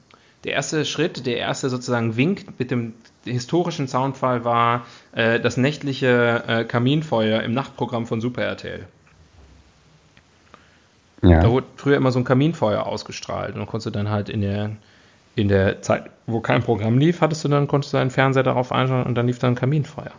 [0.46, 2.94] der erste Schritt, der erste sozusagen Wink mit dem
[3.26, 8.88] historischen Soundfall war äh, das nächtliche äh, Kaminfeuer im Nachtprogramm von Super RTL.
[11.22, 11.50] Da Ja.
[11.50, 14.72] wurde früher immer so ein Kaminfeuer ausgestrahlt und dann konntest du dann halt in der,
[15.36, 18.72] in der Zeit, wo kein Programm lief, hattest du dann, konntest du deinen Fernseher darauf
[18.72, 20.12] einschalten und dann lief dann ein Kaminfeuer.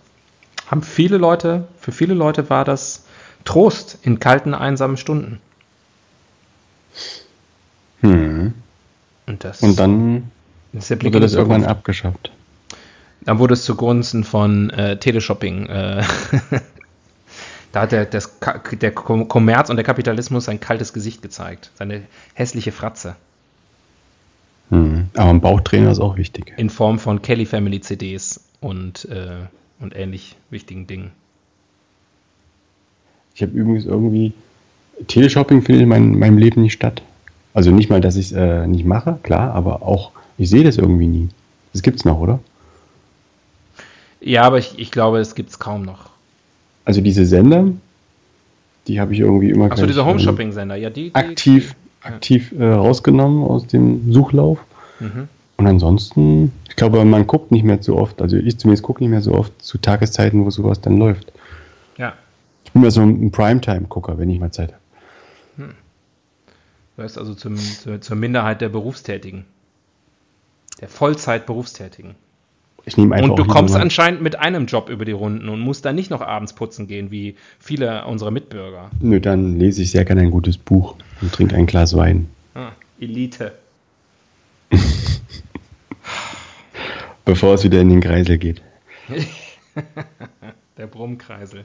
[0.67, 3.07] Haben viele Leute, für viele Leute war das
[3.45, 5.41] Trost in kalten, einsamen Stunden.
[8.01, 8.55] Hm.
[9.27, 10.31] Und, das, Und dann
[10.73, 12.33] wurde das irgendwann abgeschafft.
[13.23, 15.67] Dann wurde es zugunsten von äh, Teleshopping.
[15.67, 16.03] Äh,
[17.73, 18.39] da hat der, das,
[18.73, 21.71] der Kom- Kommerz und der Kapitalismus sein kaltes Gesicht gezeigt.
[21.75, 22.03] Seine
[22.35, 23.17] hässliche Fratze.
[24.71, 25.07] Hm.
[25.15, 26.53] Aber ein Bauchtrainer ist auch wichtig.
[26.57, 29.47] in Form von Kelly Family CDs und, äh,
[29.81, 31.11] und ähnlich wichtigen Dingen.
[33.35, 34.33] Ich habe übrigens irgendwie.
[35.09, 37.03] Teleshopping findet in mein, meinem Leben nicht statt.
[37.53, 40.79] Also nicht mal, dass ich es äh, nicht mache, klar, aber auch, ich sehe das
[40.79, 41.29] irgendwie nie.
[41.75, 42.41] Das gibt's noch, oder?
[44.27, 46.11] Ja, aber ich, ich glaube, es gibt es kaum noch.
[46.85, 47.69] Also diese Sender,
[48.89, 51.11] die habe ich irgendwie immer Achso, ähm, Home-Shopping-Sender, ja, die.
[51.11, 52.11] die aktiv, Ja.
[52.11, 54.59] aktiv äh, rausgenommen aus dem Suchlauf.
[54.99, 55.29] Mhm.
[55.59, 59.11] Und ansonsten, ich glaube, man guckt nicht mehr so oft, also ich zumindest gucke nicht
[59.11, 61.33] mehr so oft zu Tageszeiten, wo sowas dann läuft.
[61.97, 62.15] Ja,
[62.65, 64.83] Ich bin mehr so ein Primetime-Gucker, wenn ich mal Zeit habe.
[65.57, 65.73] du
[66.97, 69.45] gehörst also zum, zur, zur Minderheit der Berufstätigen.
[70.81, 72.17] Der Vollzeit-Berufstätigen.
[72.89, 75.59] Ich nehme einfach Und du kommst mal- anscheinend mit einem Job über die Runden und
[75.59, 78.91] musst dann nicht noch abends putzen gehen, wie viele unserer Mitbürger.
[79.01, 82.29] Nö, dann lese ich sehr gerne ein gutes Buch und trinke ein Glas Wein.
[82.55, 82.71] Ah,
[83.01, 83.53] Elite.
[87.25, 88.63] Bevor es wieder in den Kreisel geht.
[90.79, 91.65] Der Brummkreisel.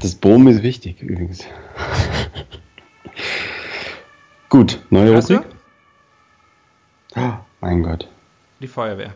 [0.00, 1.44] Das Bohm ist wichtig übrigens.
[4.48, 5.16] Gut, neue?
[5.16, 5.40] Rubrik.
[7.16, 8.08] Oh, mein Gott.
[8.60, 9.14] Die Feuerwehr.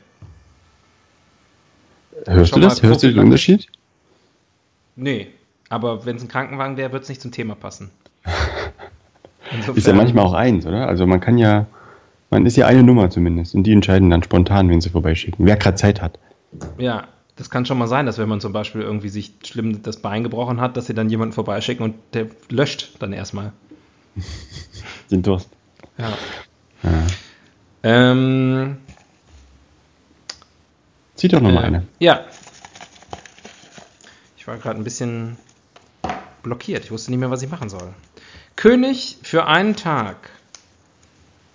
[2.27, 2.83] Hörst du das?
[2.83, 3.19] Hörst du den?
[3.19, 3.67] Unterschied?
[4.97, 5.29] Nee,
[5.69, 7.91] aber wenn es ein Krankenwagen wäre, wird es nicht zum Thema passen.
[8.25, 8.31] Ist
[9.51, 10.89] ja Insofern- manchmal auch eins, oder?
[10.89, 11.67] Also man kann ja,
[12.31, 15.47] man ist ja eine Nummer zumindest und die entscheiden dann spontan, wen sie vorbeischicken.
[15.47, 16.19] Wer gerade Zeit hat.
[16.79, 19.99] Ja, das kann schon mal sein, dass wenn man zum Beispiel irgendwie sich schlimm das
[19.99, 23.53] Bein gebrochen hat, dass sie dann jemanden vorbeischicken und der löscht dann erstmal.
[25.11, 25.49] Den Durst.
[25.99, 26.13] Ja.
[26.83, 26.91] Ja.
[27.83, 28.79] Ähm,
[31.17, 31.87] Zieh doch nochmal äh, eine.
[31.99, 32.25] Ja.
[34.37, 35.37] Ich war gerade ein bisschen
[36.43, 36.85] blockiert.
[36.85, 37.95] Ich wusste nicht mehr, was ich machen soll.
[38.57, 40.31] König für einen Tag.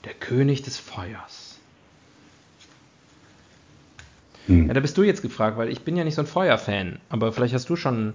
[0.05, 1.57] Der König des Feuers.
[4.47, 4.67] Hm.
[4.67, 6.99] Ja, da bist du jetzt gefragt, weil ich bin ja nicht so ein Feuerfan.
[7.09, 8.13] Aber vielleicht hast du schon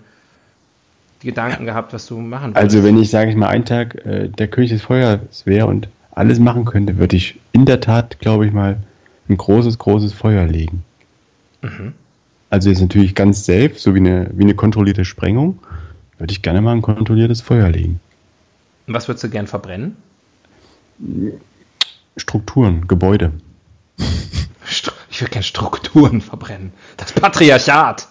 [1.20, 2.74] Gedanken gehabt, was du machen würdest.
[2.74, 5.88] Also wenn ich, sage ich mal, einen Tag äh, der König des Feuers wäre und
[6.10, 8.78] alles machen könnte, würde ich in der Tat, glaube ich mal,
[9.28, 10.84] ein großes, großes Feuer legen.
[11.64, 11.94] Mhm.
[12.50, 15.58] Also jetzt natürlich ganz safe, so wie eine, wie eine kontrollierte Sprengung,
[16.18, 18.00] würde ich gerne mal ein kontrolliertes Feuer legen.
[18.86, 19.96] Und was würdest du gern verbrennen?
[22.16, 23.32] Strukturen, Gebäude.
[25.10, 26.72] Ich will gerne Strukturen verbrennen.
[26.96, 28.08] Das Patriarchat.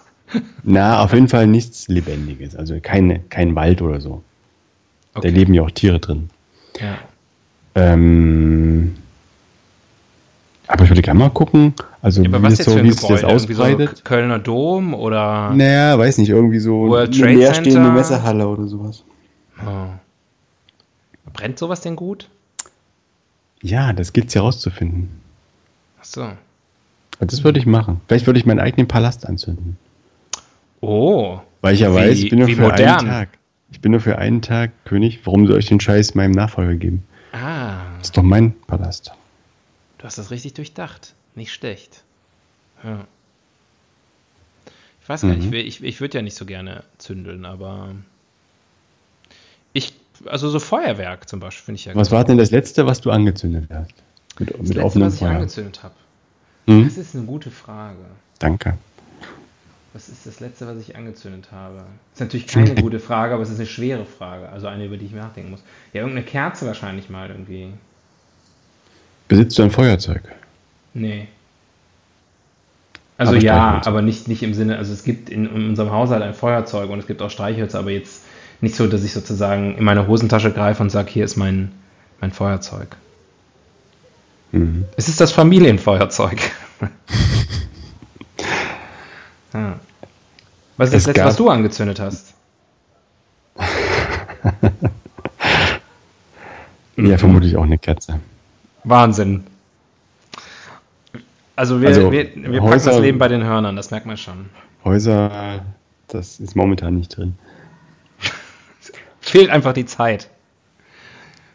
[0.63, 4.23] Na, auf jeden Fall nichts Lebendiges, also keine, kein Wald oder so.
[5.13, 5.29] Da Okay.
[5.29, 6.29] leben ja auch Tiere drin.
[6.79, 6.97] Ja.
[7.75, 8.95] Ähm,
[10.67, 12.91] aber ich würde gerne mal gucken, also Ja, aber wie, was das jetzt so, wie
[12.91, 13.21] sich das?
[13.23, 14.05] Irgendwie so ausbreitet.
[14.05, 15.51] Kölner Dom oder.
[15.53, 17.91] Naja, weiß nicht, irgendwie so World eine Trade leerstehende Center.
[17.93, 19.03] Messehalle oder sowas.
[19.65, 19.87] Oh.
[21.33, 22.29] Brennt sowas denn gut?
[23.61, 25.09] Ja, das gilt es herauszufinden.
[25.99, 26.27] Ach so.
[27.19, 28.01] Das würde ich machen.
[28.07, 29.77] Vielleicht würde ich meinen eigenen Palast anzünden.
[30.81, 31.39] Oh.
[31.61, 32.99] Weil ich ja Wie- weiß, ich bin nur für modern.
[32.99, 33.29] einen Tag.
[33.71, 35.21] Ich bin nur für einen Tag König.
[35.25, 37.03] Warum soll ich den Scheiß meinem Nachfolger geben?
[37.31, 39.13] Ah, Das ist doch mein Palast.
[40.03, 41.13] Du hast das richtig durchdacht.
[41.33, 42.03] Nicht schlecht.
[42.83, 43.07] Ja.
[45.01, 45.53] Ich weiß gar nicht, Mhm.
[45.53, 47.95] ich, ich, ich würde ja nicht so gerne zündeln, aber
[49.71, 49.93] ich,
[50.25, 53.11] also so Feuerwerk zum Beispiel finde ich ja Was war denn das letzte, was du
[53.11, 53.93] angezündet hast?
[54.39, 55.29] Mit, das mit letzte, offenem was ich Feuer.
[55.31, 55.95] angezündet habe.
[56.67, 56.83] Hm?
[56.83, 57.99] Das ist eine gute Frage.
[58.39, 58.77] Danke.
[59.93, 61.77] Was ist das letzte, was ich angezündet habe?
[61.77, 61.85] Das
[62.15, 64.49] ist natürlich keine gute Frage, aber es ist eine schwere Frage.
[64.49, 65.63] Also eine, über die ich nachdenken muss.
[65.93, 67.69] Ja, irgendeine Kerze wahrscheinlich mal irgendwie.
[69.27, 70.21] Besitzt du ein Feuerzeug?
[70.93, 71.27] Nee.
[73.17, 76.23] Also Aber ja, aber nicht, nicht im Sinne, also es gibt in, in unserem Haushalt
[76.23, 78.23] ein Feuerzeug und es gibt auch Streichhölzer, aber jetzt
[78.61, 81.71] nicht so, dass ich sozusagen in meine Hosentasche greife und sage, hier ist mein,
[82.21, 82.95] mein Feuerzeug.
[84.51, 84.85] Mhm.
[84.97, 86.39] Es ist das Familienfeuerzeug.
[89.53, 89.79] ja.
[90.77, 92.33] Was ist das Es letzte, gab- was du angezündet hast?
[96.95, 98.19] Ja, vermutlich auch eine Kerze.
[98.83, 99.43] Wahnsinn.
[101.55, 104.17] Also wir, Also, wir, wir packen Häuser- das Leben bei den Hörnern, das merkt man
[104.17, 104.49] schon.
[104.83, 105.61] Häuser,
[106.07, 107.35] das ist momentan nicht drin.
[109.21, 110.29] Fehlt einfach die Zeit.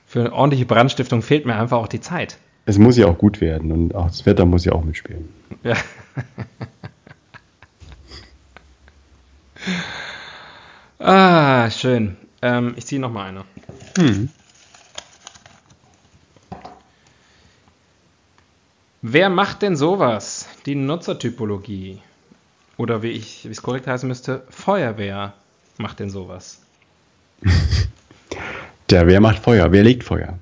[0.06, 2.38] Für eine ordentliche Brandstiftung fehlt mir einfach auch die Zeit.
[2.64, 5.28] Es muss ja auch gut werden und auch das Wetter muss ja auch mitspielen.
[5.62, 5.74] Ja.
[10.98, 12.16] ah, schön.
[12.42, 13.44] Ähm, ich ziehe noch mal eine.
[19.02, 20.48] Wer macht denn sowas?
[20.66, 22.00] Die Nutzertypologie.
[22.76, 25.34] Oder wie ich, wie es korrekt heißen müsste, Feuerwehr
[25.78, 26.60] macht denn sowas?
[28.90, 29.70] Der, wer macht Feuer?
[29.70, 30.38] Wer legt Feuer?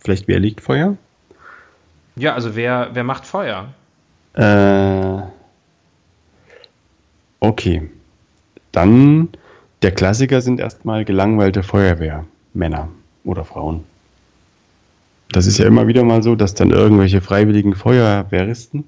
[0.00, 0.96] Vielleicht wer legt Feuer?
[2.14, 3.72] Ja, also wer, wer macht Feuer?
[4.34, 5.22] Äh,
[7.40, 7.90] okay.
[8.72, 9.30] Dann,
[9.82, 12.88] der Klassiker sind erstmal gelangweilte Feuerwehrmänner
[13.24, 13.84] oder Frauen.
[15.32, 18.84] Das ist ja immer wieder mal so, dass dann irgendwelche freiwilligen Feuerwehristen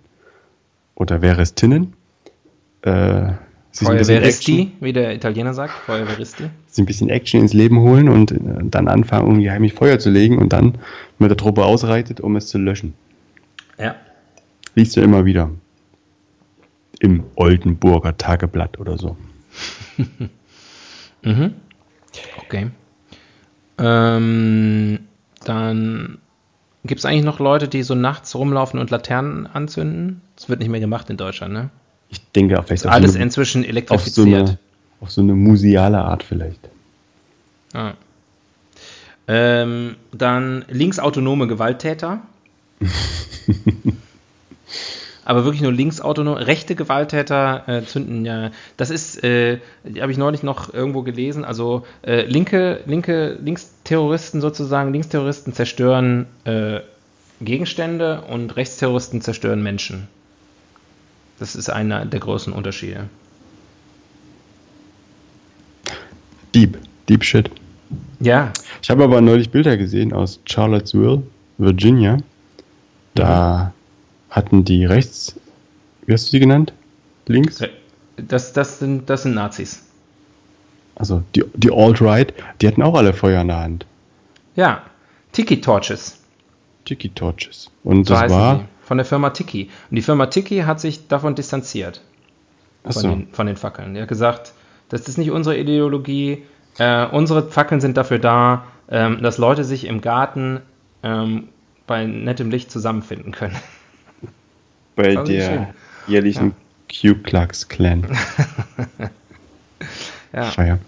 [0.94, 1.92] oder Wehristinnen
[2.82, 3.32] äh,
[3.70, 5.72] sich Feuerwehristi, Action- wie der Italiener sagt.
[5.86, 6.44] Feuerwehristi.
[6.68, 10.10] sich ein bisschen Action ins Leben holen und äh, dann anfangen, irgendwie heimlich Feuer zu
[10.10, 10.78] legen und dann
[11.18, 12.94] mit der Truppe ausreitet, um es zu löschen.
[13.78, 13.94] Ja.
[14.74, 15.50] Liest du immer wieder.
[17.00, 19.16] Im Oldenburger Tageblatt oder so.
[21.22, 21.54] Mhm.
[22.38, 22.70] Okay.
[23.76, 25.00] Ähm,
[25.44, 26.18] dann
[26.84, 30.22] gibt es eigentlich noch Leute, die so nachts rumlaufen und Laternen anzünden?
[30.36, 31.70] Das wird nicht mehr gemacht in Deutschland, ne?
[32.10, 34.48] Ich denke auch vielleicht auf Alles so, eine, inzwischen auf, so elektrifiziert.
[34.48, 34.58] eine,
[35.00, 36.60] auf so eine museale Art vielleicht.
[37.74, 37.92] Ah.
[39.26, 42.22] Ähm, dann linksautonome Gewalttäter.
[45.28, 48.50] Aber wirklich nur linksautonome, rechte Gewalttäter äh, zünden ja.
[48.78, 49.58] Das ist, äh,
[50.00, 51.44] habe ich neulich noch irgendwo gelesen.
[51.44, 56.80] Also äh, linke, linke, Linksterroristen sozusagen, Linksterroristen zerstören äh,
[57.42, 60.08] Gegenstände und Rechtsterroristen zerstören Menschen.
[61.38, 63.10] Das ist einer der großen Unterschiede.
[66.54, 66.78] Deep.
[67.06, 67.50] Deep Shit.
[68.18, 71.22] Ja, Ich habe aber neulich Bilder gesehen aus Charlottesville,
[71.58, 72.16] Virginia.
[73.14, 73.74] Da
[74.30, 75.36] hatten die rechts,
[76.06, 76.72] wie hast du die genannt?
[77.26, 77.60] Links?
[78.16, 79.84] das, das, sind, das sind Nazis.
[80.94, 83.86] Also die, die Alt-Right, die hatten auch alle Feuer in der Hand.
[84.56, 84.82] Ja,
[85.32, 86.18] Tiki-Torches.
[86.88, 87.70] Tiki Torches.
[87.84, 88.56] Und So das war.
[88.56, 88.64] die.
[88.82, 89.68] Von der Firma Tiki.
[89.90, 92.00] Und die Firma Tiki hat sich davon distanziert.
[92.88, 93.92] Von, den, von den Fackeln.
[93.92, 94.54] Die hat gesagt,
[94.88, 96.44] das ist nicht unsere Ideologie.
[96.78, 100.62] Äh, unsere Fackeln sind dafür da, ähm, dass Leute sich im Garten
[101.02, 101.48] ähm,
[101.86, 103.56] bei nettem Licht zusammenfinden können.
[104.98, 105.66] Bei ist der schön.
[106.08, 106.54] jährlichen
[106.88, 108.04] Ku Klux Klan
[110.32, 110.42] Ja.
[110.42, 110.78] Feier.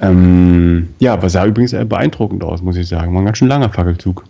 [0.00, 3.12] Ähm, ja, aber sah übrigens eher beeindruckend aus, muss ich sagen.
[3.14, 4.24] War ein ganz schön langer Fackelzug.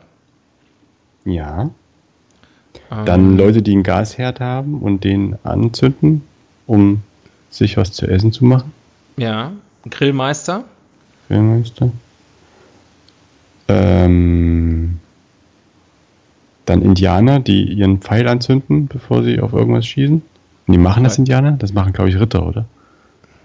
[1.26, 1.70] Ja.
[2.92, 6.24] Ähm, Dann Leute, die einen Gasherd haben und den anzünden,
[6.66, 7.04] um
[7.50, 8.74] sich was zu essen zu machen.
[9.18, 9.52] Ja,
[9.90, 10.64] Grillmeister.
[11.28, 11.92] Grillmeister.
[13.68, 15.00] Ähm,
[16.66, 20.22] dann Indianer, die ihren Pfeil anzünden, bevor sie auf irgendwas schießen.
[20.68, 21.18] Die machen das.
[21.18, 21.54] Indianer?
[21.54, 22.66] Das machen, glaube ich, Ritter, oder?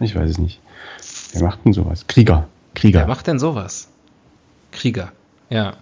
[0.01, 0.61] Ich weiß es nicht.
[1.33, 2.07] Wer macht denn sowas?
[2.07, 2.49] Krieger.
[2.75, 3.01] Krieger.
[3.01, 3.89] Wer macht denn sowas?
[4.73, 5.13] Krieger.
[5.51, 5.75] Ja.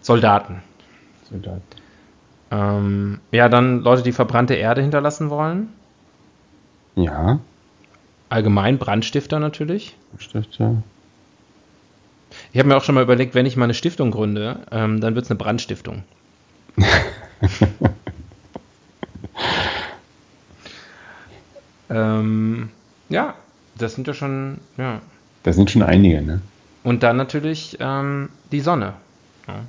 [0.00, 0.62] Soldaten.
[1.30, 1.62] Soldat.
[2.50, 5.70] Ähm, ja, dann Leute, die verbrannte Erde hinterlassen wollen.
[6.94, 7.40] Ja.
[8.34, 9.94] Allgemein Brandstifter natürlich.
[10.18, 10.82] Stifter.
[12.52, 15.14] Ich habe mir auch schon mal überlegt, wenn ich mal eine Stiftung gründe, ähm, dann
[15.14, 16.02] wird es eine Brandstiftung.
[21.90, 22.70] ähm,
[23.08, 23.34] ja,
[23.78, 25.00] das sind ja schon, ja.
[25.42, 26.40] Das sind schon einige, ne?
[26.82, 28.94] Und dann natürlich ähm, die Sonne.
[29.46, 29.60] Ja.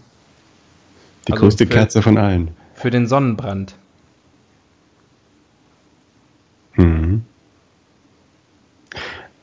[1.28, 2.49] Die Also größte für- Kerze von allen.
[2.73, 3.75] Für den Sonnenbrand.
[6.75, 7.23] Mhm.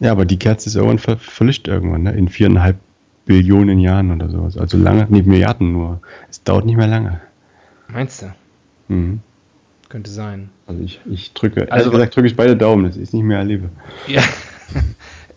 [0.03, 2.13] Ja, aber die Kerze ist irgendwann ver verlischt irgendwann, ne?
[2.13, 2.77] In viereinhalb
[3.25, 4.59] Billionen Jahren oder sowas.
[4.59, 6.01] Also lange, nicht Milliarden nur.
[6.29, 7.21] Es dauert nicht mehr lange.
[7.89, 8.33] Meinst du?
[8.93, 9.21] Mhm.
[9.89, 10.49] Könnte sein.
[10.67, 13.23] Also ich, ich drücke, Also- also gesagt drücke ich beide Daumen, dass ich es nicht
[13.23, 13.69] mehr erlebe.
[14.07, 14.23] Ja.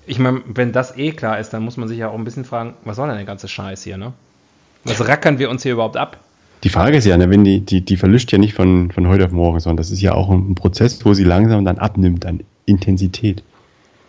[0.07, 2.45] Ich meine, wenn das eh klar ist, dann muss man sich ja auch ein bisschen
[2.45, 4.13] fragen, was soll denn der ganze Scheiß hier, ne?
[4.83, 6.19] Was rackern wir uns hier überhaupt ab?
[6.63, 9.25] Die Frage ist ja, ne, wenn die, die, die verlischt ja nicht von, von heute
[9.25, 12.41] auf morgen, sondern das ist ja auch ein Prozess, wo sie langsam dann abnimmt an
[12.67, 13.41] Intensität.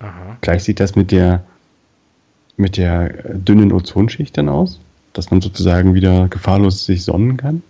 [0.00, 0.36] Aha.
[0.40, 1.44] Gleich sieht das mit der,
[2.56, 4.80] mit der dünnen Ozonschicht dann aus,
[5.12, 7.62] dass man sozusagen wieder gefahrlos sich sonnen kann.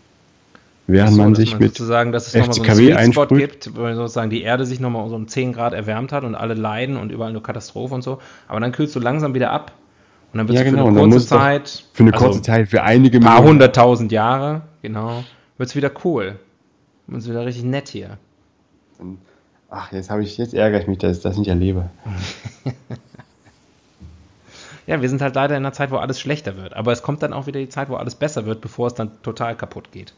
[0.88, 4.30] Während So, man sich mit sozusagen, dass es nochmal so einen Sweet gibt, weil sozusagen
[4.30, 7.32] die Erde sich nochmal so um 10 Grad erwärmt hat und alle leiden und überall
[7.32, 8.20] nur Katastrophe und so.
[8.46, 9.72] Aber dann kühlst du langsam wieder ab
[10.32, 12.42] und dann wird Ja, es genau, für und eine kurze Zeit, für eine also kurze
[12.42, 15.24] Zeit, für einige ein paar hunderttausend Jahre, genau,
[15.58, 16.38] wird es wieder cool.
[17.08, 18.18] Und es ist wieder richtig nett hier.
[19.68, 21.90] Ach, jetzt habe ich, jetzt ärgere ich mich, dass ich das nicht erlebe.
[24.86, 26.74] Ja, wir sind halt leider in einer Zeit, wo alles schlechter wird.
[26.74, 29.10] Aber es kommt dann auch wieder die Zeit, wo alles besser wird, bevor es dann
[29.22, 30.14] total kaputt geht.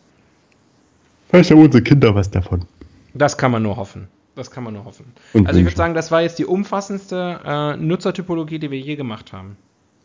[1.31, 2.67] Vielleicht haben unsere Kinder was davon.
[3.15, 4.09] Das kann man nur hoffen.
[4.35, 5.07] Das kann man nur hoffen.
[5.33, 8.97] Und also ich würde sagen, das war jetzt die umfassendste äh, Nutzertypologie, die wir je
[8.97, 9.57] gemacht haben.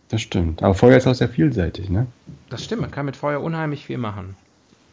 [0.10, 0.63] Das stimmt.
[0.63, 2.08] Aber Feuer ist auch sehr vielseitig, ne?
[2.49, 4.36] Das stimmt, man kann mit Feuer unheimlich viel machen.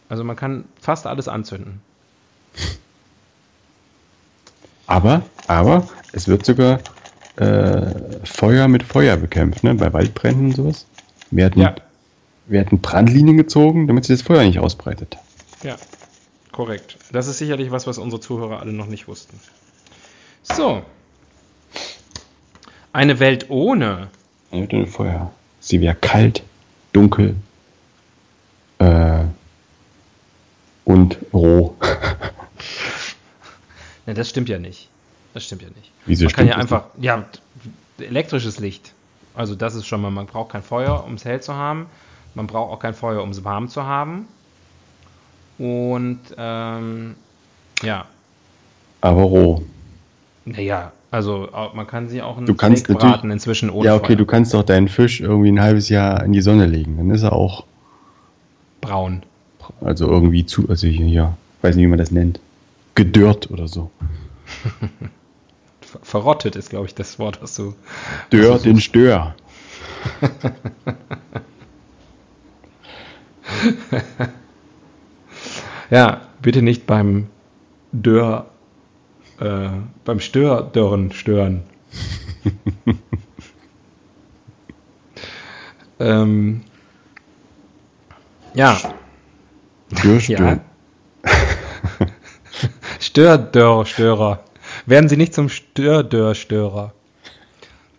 [0.08, 1.80] Also man kann fast alles anzünden.
[4.90, 6.80] Aber, aber es wird sogar
[7.36, 9.74] äh, Feuer mit Feuer bekämpft, ne?
[9.76, 10.86] Bei Waldbränden und sowas.
[11.30, 11.76] Wir hatten, Ja.
[12.46, 15.16] wir hatten Brandlinien gezogen, damit sich das Feuer nicht ausbreitet.
[15.62, 15.76] Ja,
[16.50, 16.96] korrekt.
[17.12, 19.38] Das ist sicherlich was, was unsere Zuhörer alle noch nicht wussten.
[20.42, 20.82] So.
[22.92, 24.08] Eine Welt ohne.
[24.50, 25.30] Eine Hütte mit Feuer.
[25.60, 26.42] Sie wäre kalt,
[26.92, 27.36] dunkel
[28.80, 29.20] äh,
[30.84, 31.76] und roh.
[34.10, 34.88] Ne, das stimmt ja nicht.
[35.34, 35.92] Das stimmt ja nicht.
[36.04, 37.18] Wieso man kann ja einfach, ja,
[37.98, 38.92] t- elektrisches Licht.
[39.36, 41.86] Also das ist schon mal, man braucht kein Feuer, um es hell zu haben.
[42.34, 44.26] Man braucht auch kein Feuer, um es warm zu haben.
[45.58, 47.14] Und ähm,
[47.84, 48.06] ja,
[49.00, 49.62] Aber roh.
[50.44, 54.08] naja, also man kann sie auch in Du kannst Steak braten inzwischen ohne Ja, okay,
[54.08, 54.16] Feuer.
[54.16, 56.96] du kannst doch deinen Fisch irgendwie ein halbes Jahr in die Sonne legen.
[56.96, 57.64] Dann ist er auch,
[58.80, 59.22] Braun.
[59.80, 62.40] also irgendwie zu, also hier, ja, weiß nicht, wie man das nennt.
[63.04, 63.90] Gedörrt oder so.
[65.80, 67.74] Ver- Verrottet ist, glaube ich, das Wort, was du.
[68.30, 69.34] Dörrt in Stör.
[75.90, 77.26] Ja, bitte nicht beim
[77.92, 78.46] Dörr,
[79.40, 79.70] äh,
[80.04, 81.64] beim Stördörren stören.
[85.98, 86.62] ähm,
[88.54, 88.78] ja,
[90.02, 90.38] Dörr, Stör.
[90.38, 90.60] ja.
[93.00, 94.44] Stördörr, Störer.
[94.86, 96.92] Werden Sie nicht zum Stördörstörer.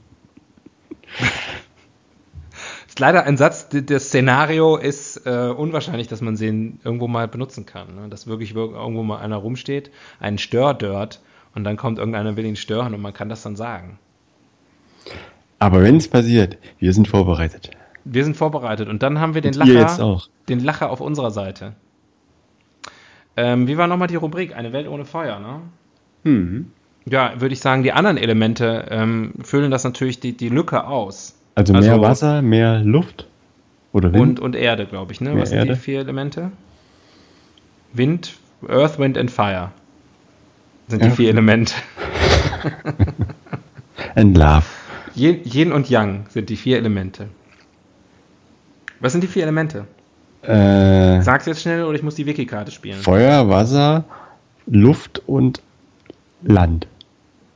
[2.97, 6.47] ist leider ein Satz, das Szenario ist äh, unwahrscheinlich, dass man sie
[6.83, 7.95] irgendwo mal benutzen kann.
[7.95, 8.09] Ne?
[8.09, 11.21] Dass wirklich irgendwo mal einer rumsteht, einen Stördört
[11.53, 13.99] und dann kommt irgendeiner will ihn stören und man kann das dann sagen.
[15.59, 17.71] Aber wenn es passiert, wir sind vorbereitet.
[18.03, 21.75] Wir sind vorbereitet und dann haben wir den Lacher, den Lacher auf unserer Seite.
[23.37, 24.55] Ähm, wie war nochmal die Rubrik?
[24.55, 25.61] Eine Welt ohne Feuer, ne?
[26.23, 26.71] Mhm.
[27.05, 31.35] Ja, würde ich sagen, die anderen Elemente ähm, füllen das natürlich die, die Lücke aus.
[31.55, 33.27] Also mehr also, Wasser, mehr Luft
[33.93, 34.21] oder Wind?
[34.21, 35.29] Und, und Erde, glaube ich, ne?
[35.29, 35.73] Mehr Was sind Erde?
[35.73, 36.51] die vier Elemente?
[37.93, 39.71] Wind, Earth, Wind and Fire
[40.87, 41.13] sind die ja.
[41.13, 41.73] vier Elemente.
[44.15, 44.65] and Love.
[45.15, 47.27] Yin und Yang sind die vier Elemente.
[48.99, 49.87] Was sind die vier Elemente?
[50.47, 52.99] Äh, Sag's jetzt schnell oder ich muss die Wiki-Karte spielen.
[52.99, 54.05] Feuer, Wasser,
[54.65, 55.61] Luft und
[56.41, 56.87] Land.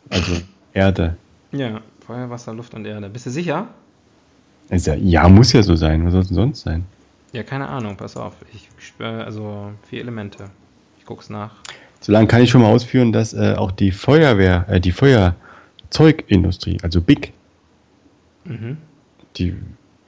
[0.10, 0.34] Also
[0.74, 1.16] Erde.
[1.54, 3.10] Ja, Feuer, Wasser, Luft und Erde.
[3.10, 3.68] Bist du sicher?
[4.70, 6.06] Also, ja, muss ja so sein.
[6.06, 6.86] Was soll es denn sonst sein?
[7.32, 8.34] Ja, keine Ahnung, pass auf.
[8.54, 10.50] Ich spüre, also vier Elemente.
[11.00, 11.56] Ich guck's nach.
[12.02, 17.00] Solange kann ich schon mal ausführen, dass äh, auch die Feuerwehr, äh, die Feuerzeugindustrie, also
[17.00, 17.32] BIC,
[18.44, 18.78] mhm.
[19.38, 19.56] die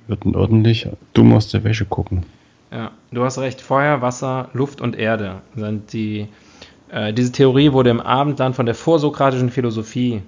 [0.08, 2.26] würden ordentlich dumm aus der Wäsche gucken.
[2.74, 3.62] Ja, du hast recht.
[3.62, 6.28] Feuer, Wasser, Luft und Erde sind die.
[6.90, 10.24] Äh, diese Theorie wurde im Abendland von der vorsokratischen Philosophie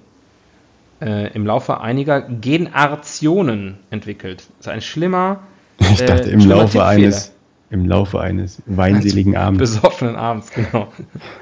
[1.00, 4.44] äh, im Laufe einiger Generationen entwickelt.
[4.58, 5.40] Das ist ein schlimmer.
[5.80, 7.32] ich dachte, äh, im Laufe eines.
[7.68, 9.58] Im Laufe eines weinseligen Abends.
[9.58, 10.86] Besoffenen Abends, genau.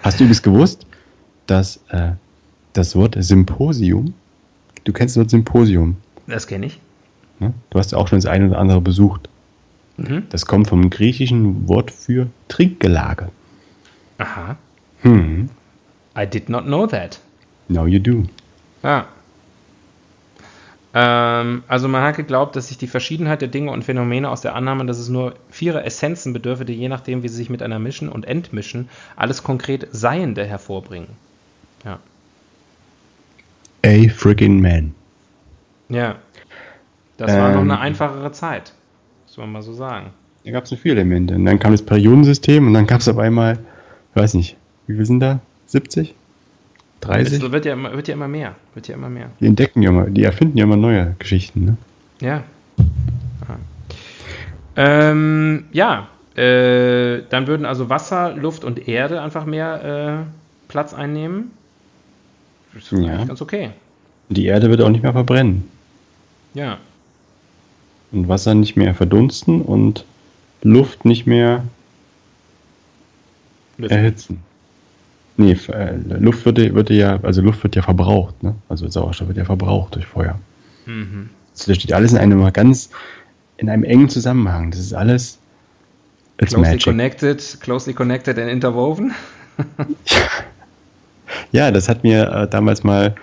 [0.03, 0.87] Hast du übrigens gewusst,
[1.47, 2.13] dass äh,
[2.73, 4.15] das Wort Symposium,
[4.85, 5.99] du kennst das Wort Symposium?
[6.27, 6.81] Das kenne ich.
[7.41, 7.53] Ne?
[7.69, 9.29] Du hast ja auch schon das eine oder andere besucht.
[9.97, 10.25] Mhm.
[10.31, 13.29] Das kommt vom griechischen Wort für Trinkgelage.
[14.19, 14.57] Aha.
[15.03, 15.49] Hm.
[16.17, 17.21] I did not know that.
[17.69, 18.25] Now you do.
[18.83, 19.07] Ja.
[20.97, 24.55] Ähm, also man hat geglaubt, dass sich die Verschiedenheit der Dinge und Phänomene aus der
[24.55, 28.09] Annahme, dass es nur vier Essenzen bedürfe, die je nachdem, wie sie sich miteinander mischen
[28.09, 31.09] und entmischen, alles konkret Seiende hervorbringen.
[31.85, 31.99] Ja.
[33.85, 34.95] A freaking man.
[35.89, 36.17] Ja.
[37.17, 37.81] Das ähm, war noch eine ähm.
[37.81, 38.73] einfachere Zeit.
[39.35, 40.11] Muss man mal so sagen.
[40.45, 41.35] Da gab es so viele Elemente.
[41.35, 43.59] Und dann kam das Periodensystem und dann gab es auf einmal,
[44.11, 44.57] ich weiß nicht,
[44.87, 45.41] wie viel sind da?
[45.67, 46.15] 70?
[47.01, 47.41] 30?
[47.41, 48.55] Das wird ja, immer, wird ja immer mehr.
[48.75, 49.31] Wird ja immer mehr.
[49.41, 51.77] Die entdecken ja immer, die erfinden ja immer neue Geschichten, ne?
[52.21, 52.45] Ja.
[54.77, 56.07] Ähm, ja,
[56.37, 61.51] äh, dann würden also Wasser, Luft und Erde einfach mehr äh, Platz einnehmen.
[62.73, 63.25] Das ist ja.
[63.25, 63.71] ganz okay.
[64.29, 65.69] Die Erde wird auch nicht mehr verbrennen.
[66.55, 66.79] Ja,
[68.15, 70.05] und Wasser nicht mehr verdunsten und
[70.63, 71.65] Luft nicht mehr
[73.79, 74.43] erhitzen.
[75.37, 78.55] Nee, äh, Luft würde, würde ja, also Luft wird ja verbraucht, ne?
[78.69, 80.39] Also Sauerstoff wird ja verbraucht durch Feuer.
[80.87, 81.31] Mhm.
[81.53, 82.91] Also das steht alles in einem ganz,
[83.57, 84.71] in einem engen Zusammenhang.
[84.71, 85.39] Das ist alles.
[86.37, 86.85] Closely magic.
[86.85, 89.13] connected, closely connected and interwoven.
[91.53, 93.15] ja, das hat mir äh, damals mal,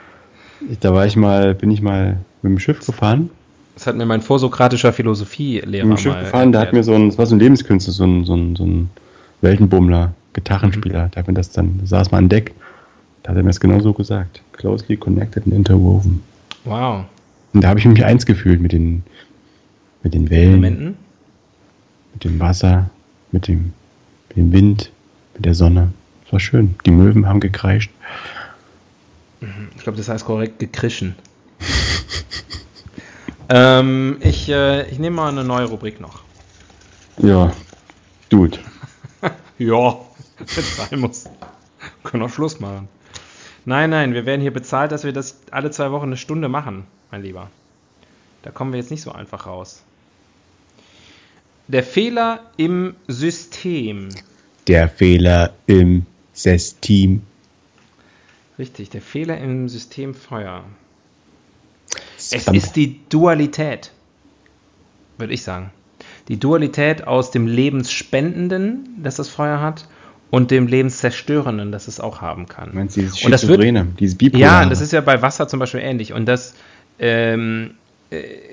[0.79, 3.29] da war ich mal, bin ich mal mit dem Schiff gefahren
[3.81, 7.17] das hat mir mein vorsokratischer Philosophielehrer mal Schiff gefahren, der hat mir so ein, das
[7.17, 8.91] war so ein Lebenskünstler, so ein, so ein, so ein
[9.41, 11.11] Weltenbummler, Gitarrenspieler, mhm.
[11.11, 12.53] der hat mir das dann, da saß mal an Deck,
[13.23, 14.43] da hat er mir das genau so gesagt.
[14.53, 16.21] Closely connected and interwoven.
[16.63, 17.05] Wow.
[17.53, 19.01] Und da habe ich mich eins gefühlt mit den,
[20.03, 20.97] mit den Wellen, Elementen?
[22.13, 22.91] mit dem Wasser,
[23.31, 23.73] mit dem,
[24.29, 24.91] mit dem Wind,
[25.33, 25.91] mit der Sonne.
[26.25, 26.75] Das war schön.
[26.85, 27.89] Die Möwen haben gekreischt.
[29.39, 29.69] Mhm.
[29.75, 31.15] Ich glaube, das heißt korrekt gekrischen.
[33.53, 36.21] Ähm, ich, äh, ich nehme mal eine neue Rubrik noch.
[37.17, 37.51] Ja,
[38.29, 38.61] gut.
[39.57, 39.99] ja,
[40.37, 41.25] wenn sein muss.
[42.05, 42.87] können auch Schluss machen.
[43.65, 46.85] Nein, nein, wir werden hier bezahlt, dass wir das alle zwei Wochen eine Stunde machen,
[47.11, 47.49] mein Lieber.
[48.43, 49.83] Da kommen wir jetzt nicht so einfach raus.
[51.67, 54.09] Der Fehler im System.
[54.67, 57.23] Der Fehler im System.
[58.57, 60.63] Richtig, der Fehler im System Feuer.
[62.31, 63.91] Es ist die Dualität,
[65.17, 65.71] würde ich sagen.
[66.27, 69.87] Die Dualität aus dem Lebensspendenden, das das Feuer hat,
[70.29, 72.71] und dem Lebenszerstörenden, das es auch haben kann.
[72.71, 73.61] Du meinst dieses und das wird,
[73.99, 74.63] dieses Bipolare.
[74.63, 76.13] Ja, das ist ja bei Wasser zum Beispiel ähnlich.
[76.13, 76.55] Und das,
[76.99, 77.80] ähm, äh,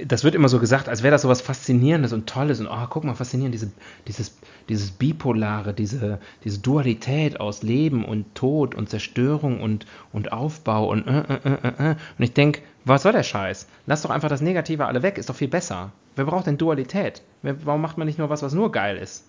[0.06, 2.60] das wird immer so gesagt, als wäre das so was Faszinierendes und Tolles.
[2.60, 3.72] Und oh, guck mal, faszinierend, diese,
[4.06, 4.38] dieses,
[4.68, 11.08] dieses Bipolare, diese, diese Dualität aus Leben und Tod und Zerstörung und, und Aufbau und
[11.08, 11.96] äh, äh, äh, äh.
[12.18, 13.66] Und ich denke, was soll der Scheiß?
[13.86, 15.90] Lass doch einfach das Negative alle weg, ist doch viel besser.
[16.14, 17.22] Wer braucht denn Dualität?
[17.42, 19.24] Warum macht man nicht nur was, was nur geil ist?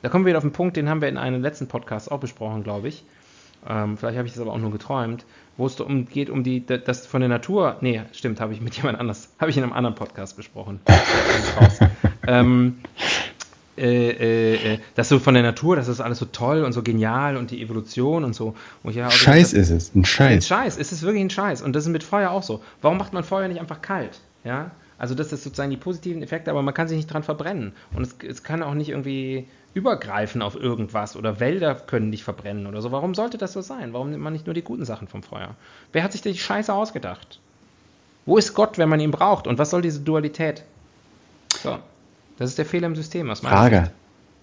[0.00, 2.20] Da kommen wir wieder auf den Punkt, den haben wir in einem letzten Podcast auch
[2.20, 3.04] besprochen, glaube ich.
[3.68, 5.26] ähm, vielleicht habe ich das aber auch nur geträumt,
[5.60, 8.74] wo es um, geht um die, das von der Natur, nee, stimmt, habe ich mit
[8.76, 10.80] jemand anders, habe ich in einem anderen Podcast besprochen.
[12.26, 12.78] ähm,
[13.76, 16.82] äh, äh, äh, das so von der Natur, das ist alles so toll und so
[16.82, 18.54] genial und die Evolution und so.
[18.82, 20.32] Und ja, Scheiß ist es, ein Scheiß.
[20.32, 21.62] Ein Scheiß, es ist wirklich ein Scheiß.
[21.62, 22.62] Und das ist mit Feuer auch so.
[22.80, 24.20] Warum macht man Feuer nicht einfach kalt?
[24.44, 24.70] Ja,
[25.00, 27.72] also das ist sozusagen die positiven Effekte, aber man kann sich nicht dran verbrennen.
[27.96, 32.66] Und es, es kann auch nicht irgendwie übergreifen auf irgendwas oder Wälder können nicht verbrennen
[32.66, 32.92] oder so.
[32.92, 33.94] Warum sollte das so sein?
[33.94, 35.54] Warum nimmt man nicht nur die guten Sachen vom Feuer?
[35.92, 37.40] Wer hat sich die Scheiße ausgedacht?
[38.26, 39.46] Wo ist Gott, wenn man ihn braucht?
[39.46, 40.64] Und was soll diese Dualität?
[41.62, 41.78] So,
[42.36, 43.30] das ist der Fehler im System.
[43.30, 43.92] Aus Frage, Sicht.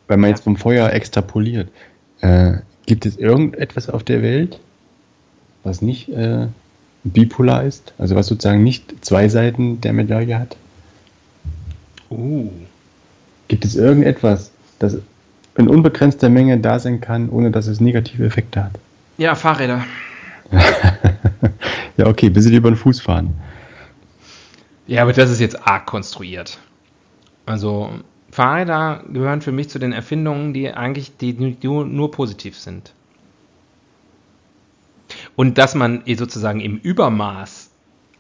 [0.08, 0.36] wenn man ja.
[0.38, 1.70] jetzt vom Feuer extrapoliert,
[2.22, 2.54] äh,
[2.88, 4.60] gibt es irgendetwas auf der Welt,
[5.64, 6.48] was nicht äh,
[7.04, 10.58] bipolar ist, also was sozusagen nicht zwei Seiten der Medaille hat?
[12.10, 12.50] Uh.
[13.48, 14.98] Gibt es irgendetwas, das
[15.58, 18.80] in unbegrenzter Menge da sein kann, ohne dass es negative Effekte hat?
[19.18, 19.86] Ja, Fahrräder.
[21.98, 23.34] ja, okay, bis sie über den Fuß fahren.
[24.86, 26.58] Ja, aber das ist jetzt arg konstruiert.
[27.46, 27.90] Also
[28.32, 32.94] Fahrräder gehören für mich zu den Erfindungen, die eigentlich die nur, nur positiv sind.
[35.38, 37.70] Und dass man sozusagen im Übermaß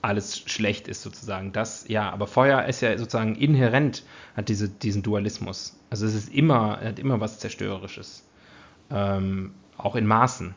[0.03, 1.51] alles schlecht ist, sozusagen.
[1.51, 4.03] Das, ja, aber Feuer ist ja sozusagen inhärent,
[4.35, 5.75] hat diese, diesen Dualismus.
[5.89, 8.23] Also es ist immer, hat immer was Zerstörerisches.
[8.91, 10.53] Ähm, auch in Maßen.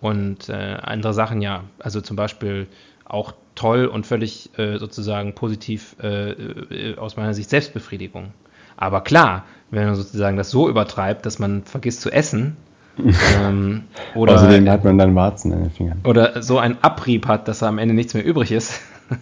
[0.00, 2.68] Und äh, andere Sachen ja, also zum Beispiel
[3.04, 8.32] auch toll und völlig äh, sozusagen positiv äh, äh aus meiner Sicht Selbstbefriedigung.
[8.76, 12.56] Aber klar, wenn man sozusagen das so übertreibt, dass man vergisst zu essen,
[12.98, 13.84] ähm,
[14.14, 16.00] oder Außerdem hat man dann Warzen in den Fingern.
[16.04, 18.80] Oder so einen Abrieb hat, dass am Ende nichts mehr übrig ist.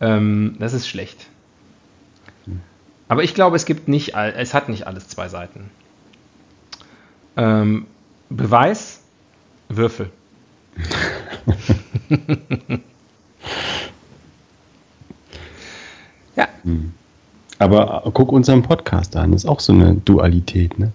[0.00, 1.26] ähm, das ist schlecht.
[3.08, 5.70] Aber ich glaube, es gibt nicht, es hat nicht alles zwei Seiten.
[7.36, 7.86] Ähm,
[8.28, 9.00] Beweis,
[9.68, 10.10] Würfel.
[16.36, 16.46] ja.
[16.62, 16.92] Hm.
[17.58, 20.92] Aber guck unseren Podcast an, das ist auch so eine Dualität, ne?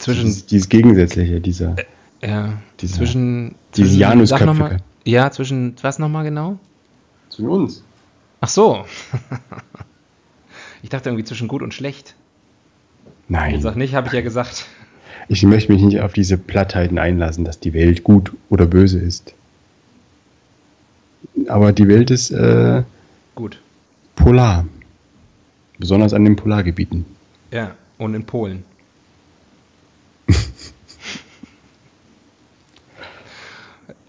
[0.00, 4.78] Zwischen dieses, dieses Gegensätzliche, dieser, äh, ja, dieser, zwischen, diese Janusköpfe.
[5.04, 6.58] Ja, zwischen was nochmal genau?
[7.28, 7.84] Zwischen uns.
[8.40, 8.84] Ach so.
[10.82, 12.14] ich dachte irgendwie zwischen gut und schlecht.
[13.28, 13.54] Nein.
[13.54, 14.66] Ich sag nicht, habe ich ja gesagt.
[15.28, 19.34] Ich möchte mich nicht auf diese Plattheiten einlassen, dass die Welt gut oder böse ist.
[21.46, 22.82] Aber die Welt ist äh,
[23.34, 23.60] gut.
[24.16, 24.66] Polar.
[25.78, 27.04] Besonders an den Polargebieten.
[27.52, 28.64] Ja, und in Polen.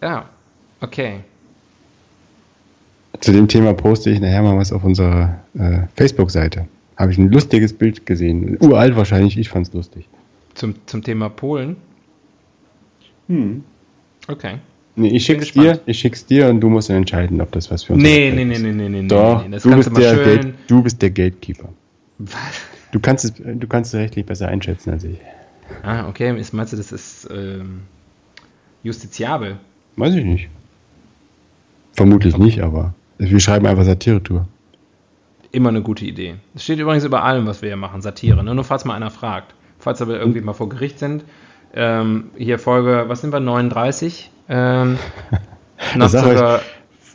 [0.01, 0.29] Ja,
[0.81, 1.21] okay.
[3.19, 6.67] Zu dem Thema poste ich nachher mal was auf unserer äh, Facebook-Seite.
[6.97, 8.57] Habe ich ein lustiges Bild gesehen.
[8.59, 10.07] Uralt wahrscheinlich, ich fand es lustig.
[10.55, 11.77] Zum, zum Thema Polen?
[13.27, 13.63] Hm.
[14.27, 14.57] Okay.
[14.95, 17.83] Nee, ich schick's dir, ich schick's dir und du musst dann entscheiden, ob das was
[17.83, 20.83] für uns nee, nee, nee, nee, nee, nee, Doch, nee, du, bist der Gate, du
[20.83, 21.69] bist der Gatekeeper.
[22.17, 22.61] Was?
[22.91, 25.17] Du kannst es, du kannst es rechtlich besser einschätzen als ich.
[25.81, 26.33] Ah, okay.
[26.51, 27.83] Meinst du, das ist ähm,
[28.83, 29.57] justiziabel?
[30.01, 30.49] Weiß ich nicht.
[31.93, 34.47] Vermutlich nicht, aber wir schreiben einfach Satire-Tour.
[35.51, 36.37] Immer eine gute Idee.
[36.55, 38.43] Das steht übrigens über allem, was wir hier machen, Satire.
[38.43, 38.55] Ne?
[38.55, 39.53] Nur falls mal einer fragt.
[39.77, 40.47] Falls wir irgendwie hm.
[40.47, 41.23] mal vor Gericht sind.
[41.75, 44.31] Ähm, hier Folge, was sind wir, 39?
[44.49, 44.97] Ähm,
[45.95, 46.61] nach sogar,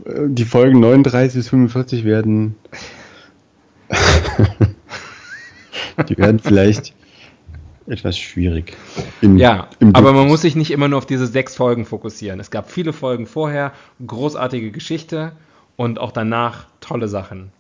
[0.07, 2.55] die Folgen 39 bis 45 werden.
[6.09, 6.95] die werden vielleicht
[7.87, 8.77] etwas schwierig.
[9.21, 12.41] Im, ja, im aber man muss sich nicht immer nur auf diese sechs Folgen fokussieren.
[12.41, 13.73] Es gab viele Folgen vorher,
[14.05, 15.33] großartige Geschichte
[15.77, 17.53] und auch danach tolle Sachen.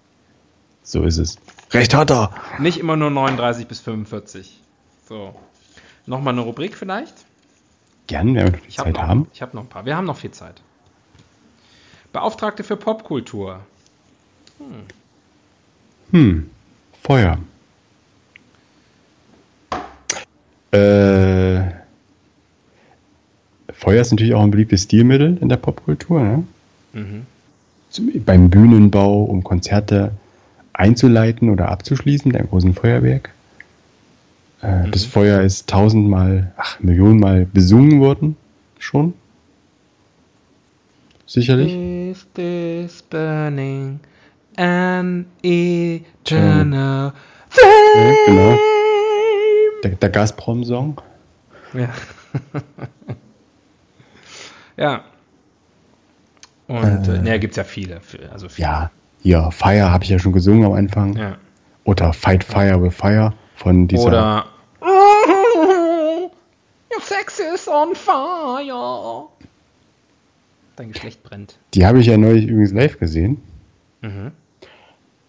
[0.82, 1.36] So ist es.
[1.72, 2.32] Recht hat er.
[2.58, 4.60] Nicht immer nur 39 bis 45.
[5.08, 5.34] So.
[6.06, 7.14] Nochmal eine Rubrik vielleicht?
[8.06, 9.28] Gern, wenn wir noch ich Zeit hab noch, haben.
[9.32, 9.84] Ich habe noch ein paar.
[9.84, 10.62] Wir haben noch viel Zeit.
[12.12, 13.60] Beauftragte für Popkultur.
[14.58, 14.84] Hm.
[16.12, 16.50] Hm.
[17.02, 17.38] Feuer.
[20.72, 21.60] Äh,
[23.72, 26.20] Feuer ist natürlich auch ein beliebtes Stilmittel in der Popkultur.
[26.22, 26.44] Ne?
[26.92, 27.26] Mhm.
[28.24, 30.12] beim Bühnenbau, um Konzerte
[30.72, 33.30] einzuleiten oder abzuschließen, mit einem großen Feuerwerk.
[34.62, 34.90] Äh, mhm.
[34.90, 38.36] Das Feuer ist tausendmal, ach, Millionenmal besungen worden.
[38.78, 39.14] Schon.
[41.26, 41.74] Sicherlich.
[41.74, 44.00] Is this burning
[44.56, 47.12] an eternal
[47.56, 48.58] ja, genau.
[49.86, 51.00] Der, der Gazprom-Song?
[51.72, 51.88] Ja.
[54.76, 55.04] ja.
[56.66, 58.00] Und äh, äh ne, gibt es ja viele.
[58.32, 58.66] Also viele.
[58.66, 58.90] Ja,
[59.22, 61.16] hier, Fire habe ich ja schon gesungen am Anfang.
[61.16, 61.36] Ja.
[61.84, 64.06] Oder Fight Fire with Fire von dieser.
[64.06, 64.46] Oder.
[67.00, 69.28] sex is on fire.
[70.74, 71.58] Dein Geschlecht brennt.
[71.74, 73.40] Die habe ich ja neulich übrigens live gesehen.
[74.02, 74.32] Mhm.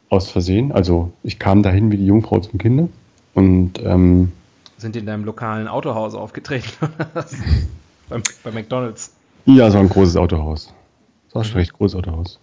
[0.10, 0.72] Aus Versehen.
[0.72, 2.89] Also ich kam dahin wie die Jungfrau zum Kinder.
[3.36, 4.32] Und ähm,
[4.78, 6.69] Sind die in deinem lokalen Autohaus aufgetreten?
[8.09, 9.11] beim, bei McDonalds.
[9.45, 10.73] ja, so ein großes Autohaus.
[11.25, 12.39] Das war schon recht großes Autohaus.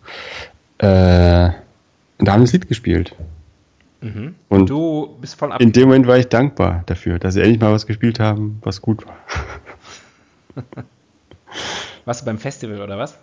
[0.79, 1.51] Äh,
[2.19, 3.15] und da haben wir das Lied gespielt.
[4.01, 4.35] Mhm.
[4.49, 5.61] Und du bist voll ab.
[5.61, 8.83] In dem Moment war ich dankbar dafür, dass sie endlich mal was gespielt haben, was
[8.83, 9.17] gut war.
[12.05, 13.17] Warst du beim Festival oder was?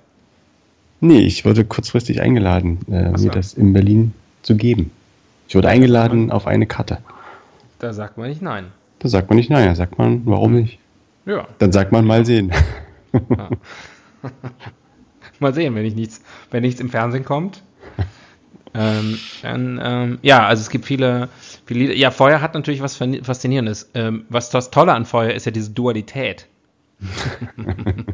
[1.02, 3.26] Nee, ich wurde kurzfristig eingeladen, äh, so.
[3.26, 4.92] mir das in Berlin zu geben.
[5.48, 7.00] Ich wurde eingeladen auf eine Karte.
[7.80, 8.68] Da sagt man nicht nein.
[9.02, 10.78] Da sagt man nicht nein, da sagt man, warum nicht?
[11.26, 11.48] Ja.
[11.58, 12.54] Dann sagt man mal sehen.
[15.40, 16.22] Mal sehen, wenn ich nichts,
[16.52, 17.64] wenn nichts im Fernsehen kommt.
[18.76, 21.30] ähm, dann, ähm, ja, also es gibt viele,
[21.66, 21.96] viele Lieder.
[21.96, 23.90] Ja, Feuer hat natürlich was Faszinierendes.
[23.96, 26.48] Ähm, was das Tolle an Feuer ist ja diese Dualität.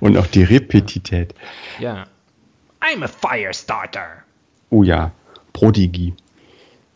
[0.00, 1.34] Und auch die Repetität.
[1.78, 2.06] Ja.
[2.80, 4.22] I'm a Firestarter.
[4.70, 5.12] Oh ja,
[5.52, 6.14] Prodigy.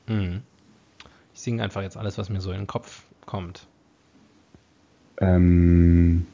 [0.07, 0.41] Mhm.
[1.39, 3.65] Ich singe einfach jetzt alles, was mir so in den Kopf kommt.
[5.19, 6.27] Ähm,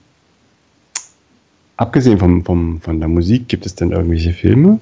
[1.76, 4.80] abgesehen vom, vom, von der Musik, gibt es denn irgendwelche Filme,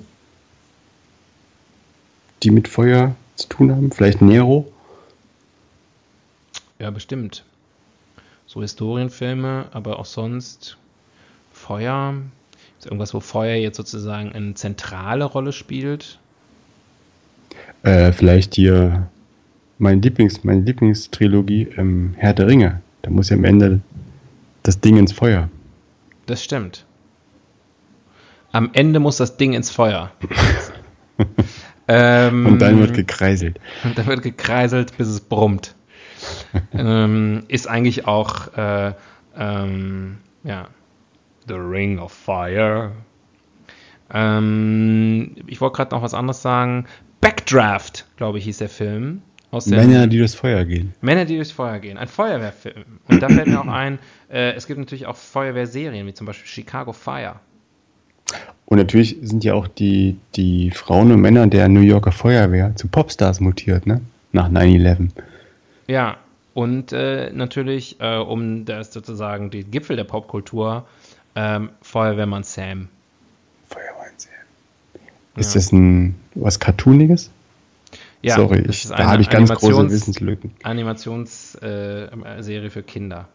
[2.45, 3.91] die mit Feuer zu tun haben?
[3.91, 4.71] Vielleicht Nero?
[6.79, 7.45] Ja, bestimmt.
[8.47, 10.79] So Historienfilme, aber auch sonst
[11.53, 12.15] Feuer.
[12.79, 16.21] Ist irgendwas, wo Feuer jetzt sozusagen eine zentrale Rolle spielt?
[17.83, 19.11] Äh, vielleicht hier
[19.83, 22.81] mein Lieblings, meine Lieblingstrilogie, ähm, Herr der Ringe.
[23.03, 23.81] Da muss ja am Ende
[24.63, 25.49] das Ding ins Feuer.
[26.27, 26.87] Das stimmt.
[28.53, 30.13] Am Ende muss das Ding ins Feuer.
[31.89, 33.59] ähm, Und dann wird gekreiselt.
[33.83, 35.75] und dann wird gekreiselt, bis es brummt.
[36.73, 38.95] ähm, ist eigentlich auch, äh,
[39.37, 40.69] ähm, ja,
[41.49, 42.93] The Ring of Fire.
[44.15, 46.87] Ähm, ich wollte gerade noch was anderes sagen.
[47.21, 49.23] Backdraft, glaube ich, hieß der Film.
[49.53, 50.95] Aus der Männer, die durchs Feuer gehen.
[51.03, 51.99] Männer, die durchs Feuer gehen.
[51.99, 52.85] Ein Feuerwehrfilm.
[53.07, 53.99] Und da fällt mir auch ein,
[54.31, 57.37] äh, es gibt natürlich auch Feuerwehrserien, wie zum Beispiel Chicago Fire.
[58.65, 62.89] Und natürlich sind ja auch die, die Frauen und Männer der New Yorker Feuerwehr zu
[62.89, 64.01] Popstars mutiert, ne?
[64.33, 65.11] Nach 9-11.
[65.87, 66.17] Ja,
[66.55, 70.87] und äh, natürlich, äh, um das sozusagen den Gipfel der Popkultur,
[71.35, 72.89] ähm, Feuerwehrmann Sam.
[73.69, 74.13] Feuerwehr
[75.37, 75.61] Ist Ja.
[75.61, 77.31] das ein was Cartooniges?
[78.23, 80.53] Ja, Sorry, ich, da habe ich ganz große Animations- Wissenslücken.
[80.63, 83.29] Animationsserie für Kinder.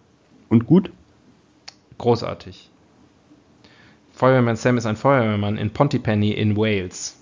[0.50, 0.92] Und gut?
[1.98, 2.70] Großartig.
[4.14, 7.20] Feuerwehrmann Sam ist ein Feuerwehrmann in Pontypenny in Wales.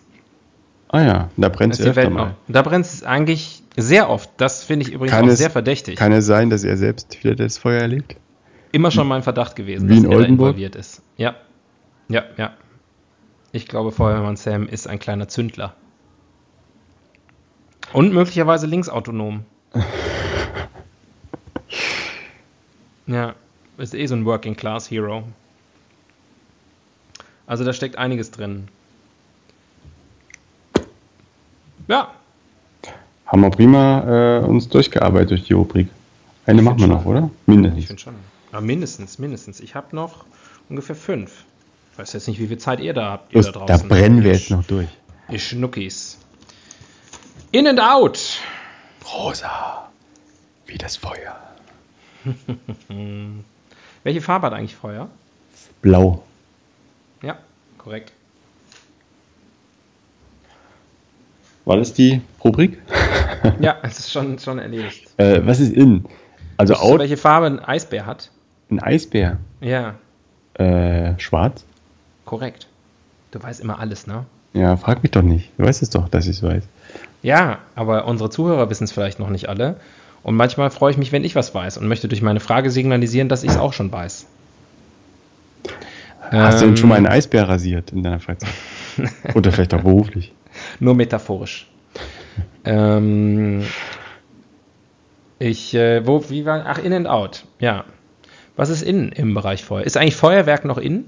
[0.90, 2.36] Ah ja, da brennt es öfter mal.
[2.48, 4.30] Da brennt es eigentlich sehr oft.
[4.38, 5.96] Das finde ich übrigens Kann auch es- sehr verdächtig.
[5.98, 8.16] Kann es sein, dass er selbst wieder das Feuer erlebt?
[8.72, 10.50] Immer schon mein Verdacht gewesen, Wie dass in er Oldenburg?
[10.50, 11.02] involviert ist.
[11.18, 11.36] Ja.
[12.10, 12.52] Ja, ja.
[13.52, 15.74] Ich glaube, Feuerwehrmann Sam ist ein kleiner Zündler.
[17.94, 19.46] Und möglicherweise linksautonom.
[23.08, 23.36] ja,
[23.78, 25.24] ist eh so ein Working Class Hero.
[27.48, 28.68] Also da steckt einiges drin.
[31.88, 32.12] Ja,
[33.28, 35.88] Haben wir prima äh, uns durchgearbeitet durch die Rubrik.
[36.46, 37.12] Eine Ich machen wir noch, schon.
[37.12, 37.30] oder?
[37.42, 37.86] ich Mindestens.
[37.86, 38.16] finde schon.
[38.52, 39.60] Aber mindestens, mindestens.
[39.60, 40.26] Ich habe noch
[40.70, 41.44] ungefähr fünf.
[41.94, 43.34] Ich weiß jetzt nicht, wie viel Zeit ihr da habt.
[43.34, 44.88] Ihr da da brennen wir jetzt noch durch.
[45.30, 46.18] Ihr Schnuckis.
[47.56, 48.20] In and out.
[49.14, 49.88] Rosa,
[50.66, 51.38] wie das Feuer.
[54.04, 55.08] Welche Farbe hat eigentlich Feuer?
[55.82, 56.22] Blau.
[57.22, 57.38] Ja,
[57.78, 58.12] korrekt.
[61.64, 62.82] War das die Rubrik?
[63.62, 65.08] Ja, es ist schon, schon erledigt.
[65.16, 66.06] Äh, was ist in?
[66.58, 68.32] Also Wusstest du, out, welche Farbe ein Eisbär hat?
[68.70, 69.38] ein Eisbär.
[69.62, 69.96] Ja,
[70.56, 71.64] Äh, schwarz?
[72.26, 72.68] korrekt.
[73.32, 74.26] Du weißt immer alles, ne?
[74.54, 75.52] Ja, frag mich doch nicht.
[75.58, 76.64] Du weißt es doch, dass ich es weiß.
[77.26, 79.78] Ja, aber unsere Zuhörer wissen es vielleicht noch nicht alle.
[80.22, 83.30] Und manchmal freue ich mich, wenn ich was weiß und möchte durch meine Frage signalisieren,
[83.30, 84.28] dass ich es auch schon weiß.
[86.30, 88.52] Hast du Ähm, denn schon mal einen Eisbär rasiert in deiner Freizeit?
[89.34, 90.34] Oder vielleicht auch beruflich?
[90.80, 91.68] Nur metaphorisch.
[92.64, 93.64] ähm,
[95.40, 97.86] ich, äh, wo, wie war, ach, in and out, ja.
[98.56, 99.84] Was ist in im Bereich Feuer?
[99.84, 101.06] Ist eigentlich Feuerwerk noch in?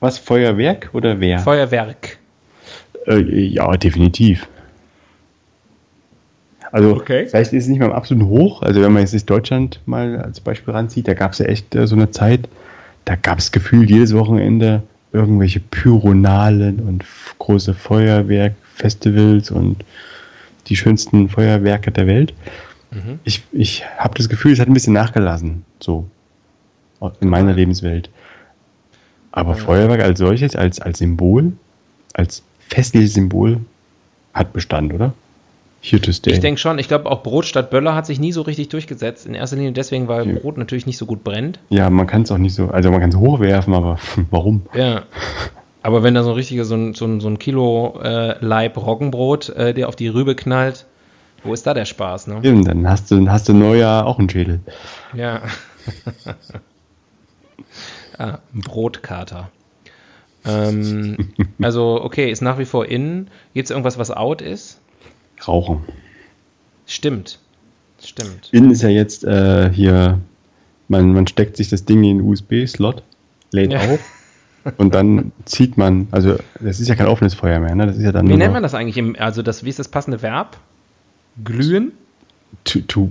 [0.00, 1.38] Was, Feuerwerk oder wer?
[1.38, 2.18] Feuerwerk.
[3.06, 4.48] Äh, ja, definitiv.
[6.72, 7.26] Also, Okay.
[7.26, 8.62] vielleicht ist es nicht mehr am absoluten Hoch.
[8.62, 11.86] Also, wenn man jetzt Deutschland mal als Beispiel ranzieht, da gab es ja echt äh,
[11.86, 12.48] so eine Zeit,
[13.04, 17.04] da gab es gefühlt jedes Wochenende irgendwelche Pyronalen und
[17.38, 19.84] große Feuerwerkfestivals und
[20.66, 22.34] die schönsten Feuerwerke der Welt.
[22.90, 23.20] Mhm.
[23.24, 26.08] Ich, ich habe das Gefühl, es hat ein bisschen nachgelassen, so
[27.20, 28.10] in meiner Lebenswelt.
[29.32, 29.56] Aber ja.
[29.56, 31.52] Feuerwerk als solches, als, als Symbol,
[32.14, 33.60] als festliches Symbol,
[34.32, 35.14] hat Bestand, oder?
[35.88, 36.32] Here to stay.
[36.32, 36.80] Ich denke schon.
[36.80, 39.24] Ich glaube, auch Brot statt Böller hat sich nie so richtig durchgesetzt.
[39.24, 40.26] In erster Linie deswegen, weil.
[40.34, 41.60] Brot natürlich nicht so gut brennt.
[41.68, 44.62] Ja, man kann es auch nicht so, also man kann es hochwerfen, aber warum?
[44.74, 45.04] Ja.
[45.82, 48.76] Aber wenn da so ein richtiges, so ein, so ein, so ein Kilo äh, Leib
[48.76, 50.86] Roggenbrot äh, dir auf die Rübe knallt,
[51.44, 52.40] wo ist da der Spaß, ne?
[52.42, 54.58] Eben, dann hast du, hast du Neujahr auch einen Schädel.
[55.14, 55.42] Ja.
[58.18, 59.50] ah, ein Brotkater.
[60.44, 61.28] Ähm,
[61.62, 63.28] also, okay, ist nach wie vor in.
[63.54, 64.80] Gibt es irgendwas, was out ist?
[65.46, 65.80] Rauchen.
[66.86, 67.38] Stimmt.
[68.02, 68.48] Stimmt.
[68.52, 70.20] In ist ja jetzt äh, hier,
[70.88, 73.02] man, man steckt sich das Ding in den USB-Slot,
[73.52, 73.80] lädt ja.
[73.80, 74.00] auf
[74.76, 77.86] und dann zieht man, also das ist ja kein offenes Feuer mehr, ne?
[77.86, 78.98] Das ist ja dann wie nennt man das eigentlich?
[78.98, 80.56] Im, also das, wie ist das passende Verb?
[81.42, 81.92] Glühen?
[82.64, 83.10] To, to,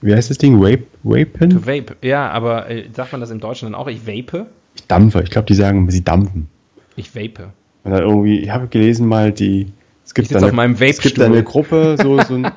[0.00, 0.60] wie heißt das Ding?
[0.60, 1.50] Vape, vapen?
[1.50, 3.88] To vape, ja, aber äh, sagt man das im Deutschen dann auch?
[3.88, 4.46] Ich vape?
[4.74, 6.48] Ich dampfe, ich glaube, die sagen, sie dampfen.
[6.96, 7.50] Ich vape.
[7.84, 9.72] Und dann irgendwie, ich habe gelesen mal, die,
[10.04, 12.52] es gibt, eine, es gibt eine Gruppe, so, so ein,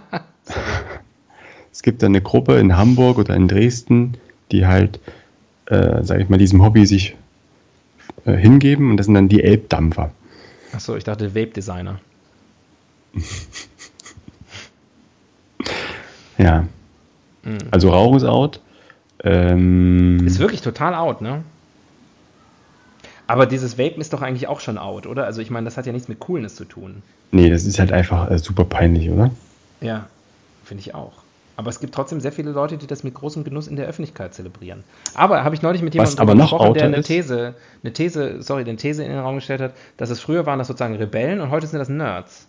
[1.72, 4.18] es gibt eine Gruppe in Hamburg oder in Dresden,
[4.52, 5.00] die halt,
[5.66, 7.16] äh, sag ich mal, diesem Hobby sich
[8.26, 10.12] äh, hingeben und das sind dann die Elbdampfer.
[10.74, 12.00] Achso, ich dachte Vape-Designer.
[16.38, 16.68] ja.
[17.44, 17.58] Mhm.
[17.72, 18.62] Also Rauchen ist out.
[19.24, 21.44] Ähm, ist wirklich total out, ne?
[23.28, 25.26] Aber dieses Vapen ist doch eigentlich auch schon out, oder?
[25.26, 27.04] Also ich meine, das hat ja nichts mit Coolness zu tun.
[27.32, 29.32] Nee, das ist halt einfach äh, super peinlich, oder?
[29.82, 30.08] Ja,
[30.64, 31.12] finde ich auch.
[31.58, 34.34] Aber es gibt trotzdem sehr viele Leute, die das mit großem Genuss in der Öffentlichkeit
[34.34, 34.84] zelebrieren.
[35.16, 38.76] Aber habe ich neulich mit jemandem aber gesprochen, der eine These, eine These, sorry, eine
[38.76, 41.66] These in den Raum gestellt hat, dass es früher waren das sozusagen Rebellen und heute
[41.68, 42.48] sind das Nerds.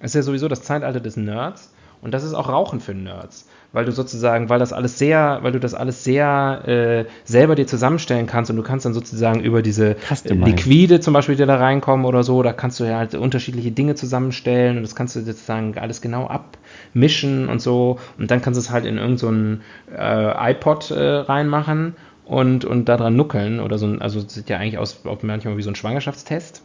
[0.00, 3.46] Es ist ja sowieso das Zeitalter des Nerds und das ist auch Rauchen für Nerds
[3.72, 7.66] weil du sozusagen, weil das alles sehr, weil du das alles sehr äh, selber dir
[7.66, 12.04] zusammenstellen kannst und du kannst dann sozusagen über diese Liquide zum Beispiel, die da reinkommen
[12.04, 15.76] oder so, da kannst du ja halt unterschiedliche Dinge zusammenstellen und das kannst du sozusagen
[15.78, 20.52] alles genau abmischen und so und dann kannst du es halt in irgendeinen so äh,
[20.52, 21.94] iPod äh, reinmachen
[22.24, 25.70] und, und daran nuckeln oder so ein, also sieht ja eigentlich aus manchmal wie so
[25.70, 26.62] ein Schwangerschaftstest.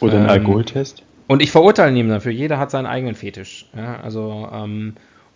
[0.00, 1.02] Oder ein ähm, Alkoholtest.
[1.28, 3.66] Und ich verurteile niemanden dafür, jeder hat seinen eigenen Fetisch.
[3.76, 4.94] Ja, also ähm,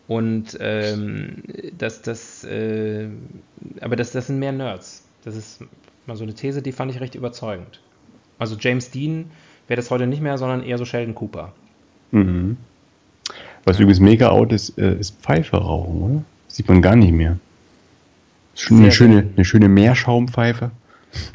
[0.08, 1.42] und ähm,
[1.76, 3.08] das, das, äh,
[3.80, 5.04] aber das, das sind mehr Nerds.
[5.24, 5.64] Das ist
[6.06, 7.80] mal so eine These, die fand ich recht überzeugend.
[8.38, 9.30] Also James Dean
[9.66, 11.52] wäre das heute nicht mehr, sondern eher so Sheldon Cooper.
[12.12, 12.56] Mhm.
[13.64, 13.82] Was ja.
[13.82, 16.24] übrigens mega out ist, äh, ist Pfeife rauchen, oder?
[16.46, 17.38] sieht man gar nicht mehr.
[18.54, 20.70] Schon eine schöne, eine schöne Meerschaumpfeife.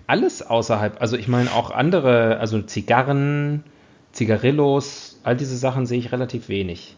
[0.08, 3.64] Alles außerhalb, also ich meine auch andere, also Zigarren,
[4.12, 6.96] Zigarillos, all diese Sachen sehe ich relativ wenig.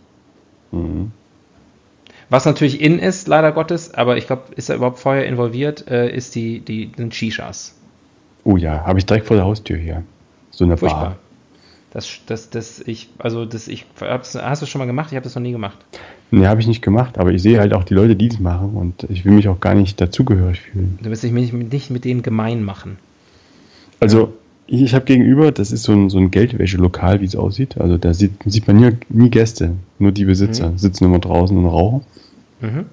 [0.71, 1.11] Mhm.
[2.29, 6.09] Was natürlich in ist, leider Gottes, aber ich glaube, ist da überhaupt Feuer involviert, äh,
[6.13, 7.75] ist die, die sind Shishas.
[8.43, 10.03] Oh ja, habe ich direkt vor der Haustür hier.
[10.51, 11.01] So eine Furchtbar.
[11.01, 11.15] Bar.
[11.91, 15.11] Das, das, das, ich, also das, ich, hast du das schon mal gemacht?
[15.11, 15.77] Ich habe das noch nie gemacht.
[16.31, 18.73] Nee, habe ich nicht gemacht, aber ich sehe halt auch die Leute, die es machen
[18.73, 20.97] und ich will mich auch gar nicht dazugehörig fühlen.
[21.03, 22.97] Du wirst dich nicht, nicht mit denen gemein machen.
[23.99, 24.33] Also,
[24.67, 27.77] ich, habe gegenüber, das ist so ein, so ein Geldwäschelokal, wie es aussieht.
[27.77, 30.77] Also da sieht, sieht man nie, nie Gäste, nur die Besitzer mhm.
[30.77, 32.01] sitzen immer draußen und rauchen.
[32.61, 32.85] Mhm.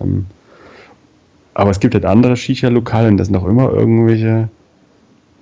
[0.00, 0.26] Ähm,
[1.54, 4.48] aber es gibt halt andere Shisha-Lokale und das sind auch immer irgendwelche,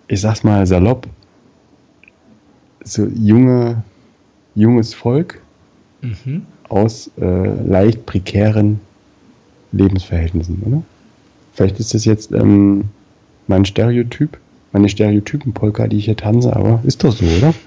[0.08, 1.06] ich sag's mal salopp,
[2.82, 3.82] so junge,
[4.54, 5.40] junges Volk
[6.02, 6.46] mhm.
[6.68, 8.80] aus äh, leicht prekären
[9.72, 10.82] Lebensverhältnissen, oder?
[11.54, 12.84] Vielleicht ist das jetzt ähm,
[13.46, 14.38] mein Stereotyp,
[14.72, 17.54] meine Stereotypen-Polka, die ich hier tanze, aber ist doch so, oder?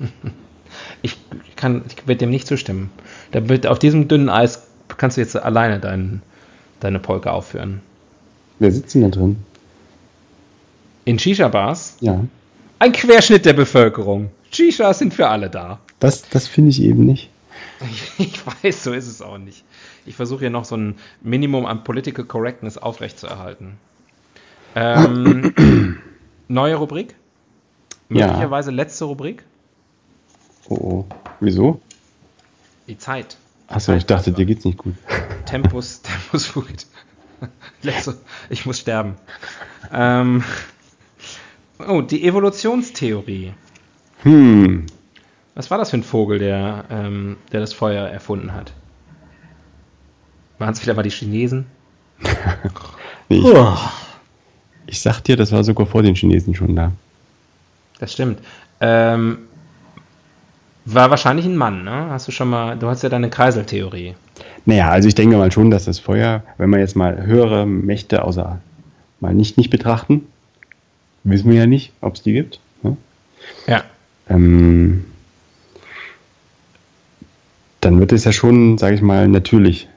[1.04, 1.18] Ich
[1.58, 2.89] kann, ich werde dem nicht zustimmen.
[3.32, 6.22] Da wird auf diesem dünnen Eis kannst du jetzt alleine dein,
[6.80, 7.82] deine Polka aufführen.
[8.60, 9.38] Wer sitzt denn da drin?
[11.06, 11.97] In Shisha-Bars?
[11.99, 12.24] Ja.
[12.80, 14.30] Ein Querschnitt der Bevölkerung.
[14.51, 15.80] Shishas sind für alle da.
[15.99, 17.30] Das, das finde ich eben nicht.
[18.18, 19.64] Ich weiß, so ist es auch nicht.
[20.06, 23.74] Ich versuche hier noch so ein Minimum an Political Correctness aufrechtzuerhalten.
[24.76, 25.54] Ähm,
[26.54, 27.16] neue Rubrik?
[28.10, 28.76] Möglicherweise ja.
[28.76, 29.43] letzte Rubrik?
[30.70, 31.06] Oh, oh.
[31.39, 31.82] Wieso?
[32.88, 33.38] Die Zeit.
[33.68, 34.95] Achso, ich dachte, dir geht's nicht gut.
[35.45, 36.86] Tempus, Tempus fugit.
[38.49, 39.16] ich muss sterben.
[39.91, 40.43] Ähm,
[41.88, 43.54] oh, die Evolutionstheorie.
[44.24, 44.86] Hm.
[45.56, 48.74] Was war das für ein Vogel, der, ähm, der das Feuer erfunden hat?
[50.60, 51.66] Waren es wieder mal die Chinesen?
[53.30, 53.78] nee, ich, oh.
[54.88, 56.92] Ich sag dir, das war sogar vor den Chinesen schon da.
[58.00, 58.40] Das stimmt.
[58.82, 59.38] Ähm,
[60.86, 62.08] War wahrscheinlich ein Mann, ne?
[62.10, 64.16] Hast du schon mal, du hast ja deine Kreiseltheorie.
[64.66, 68.24] Naja, also ich denke mal schon, dass das Feuer, wenn wir jetzt mal höhere Mächte
[68.24, 68.60] außer
[69.20, 70.28] mal nicht, nicht betrachten,
[71.24, 72.60] wissen wir ja nicht, ob es die gibt.
[72.82, 72.98] Ne?
[73.68, 73.84] Ja.
[74.30, 75.06] Ähm,
[77.80, 79.88] dann wird es ja schon, sage ich mal, natürlich.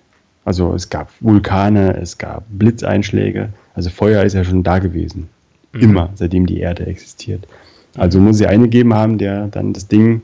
[0.47, 5.29] Also es gab Vulkane, es gab Blitzeinschläge, also Feuer ist ja schon da gewesen.
[5.73, 5.81] Mhm.
[5.81, 7.49] Immer, seitdem die Erde existiert.
[7.97, 10.23] Also muss es eine geben haben, der dann das Ding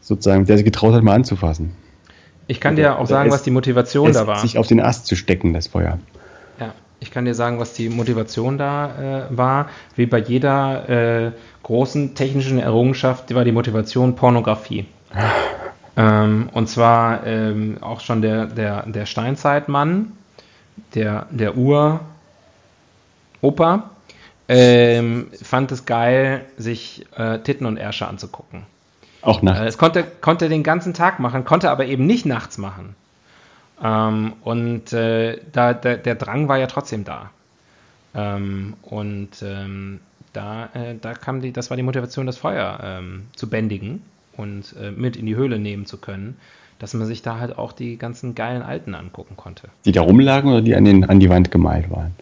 [0.00, 1.70] sozusagen, der sich getraut hat, mal anzufassen.
[2.48, 4.40] Ich kann dir auch sagen, es, was die Motivation da war.
[4.40, 6.00] Sich auf den Ast zu stecken, das Feuer.
[6.58, 9.68] Ja, ich kann dir sagen, was die Motivation da äh, war.
[9.94, 10.88] Wie bei jeder
[11.28, 11.32] äh,
[11.62, 14.86] großen technischen Errungenschaft war die Motivation Pornografie.
[15.98, 20.12] Ähm, und zwar ähm, auch schon der, der, der Steinzeitmann,
[20.94, 22.00] der, der Ur-Opa,
[24.46, 28.62] ähm, fand es geil, sich äh, Titten und Ärsche anzugucken.
[29.22, 29.60] Auch nachts.
[29.60, 32.94] Äh, es konnte, konnte den ganzen Tag machen, konnte aber eben nicht nachts machen.
[33.82, 37.30] Ähm, und äh, da, da, der Drang war ja trotzdem da.
[38.14, 39.98] Ähm, und ähm,
[40.32, 44.04] da, äh, da kam die, das war die Motivation, das Feuer ähm, zu bändigen
[44.38, 46.36] und äh, mit in die Höhle nehmen zu können,
[46.78, 49.68] dass man sich da halt auch die ganzen geilen Alten angucken konnte.
[49.84, 52.14] Die da rumlagen oder die an, den, an die Wand gemalt waren?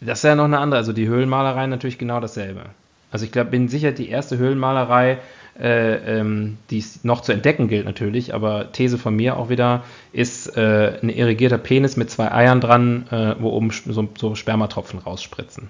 [0.00, 2.66] Das ist ja noch eine andere, also die Höhlenmalerei natürlich genau dasselbe.
[3.10, 5.18] Also ich glaube, bin sicher, die erste Höhlenmalerei
[5.58, 9.84] äh, ähm, die es noch zu entdecken gilt natürlich, aber These von mir auch wieder,
[10.12, 14.98] ist äh, ein irrigierter Penis mit zwei Eiern dran, äh, wo oben so, so, Spermatropfen
[14.98, 15.68] rausspritzen.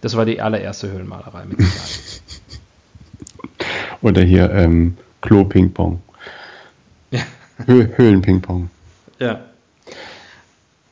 [0.00, 2.22] Das war die allererste Höhlenmalerei mit Sicherheit.
[4.02, 6.00] Oder hier ähm, Klo-Ping-Pong.
[7.10, 7.20] Ja.
[7.66, 8.70] Höhlen-Ping-Pong.
[9.18, 9.40] Ja.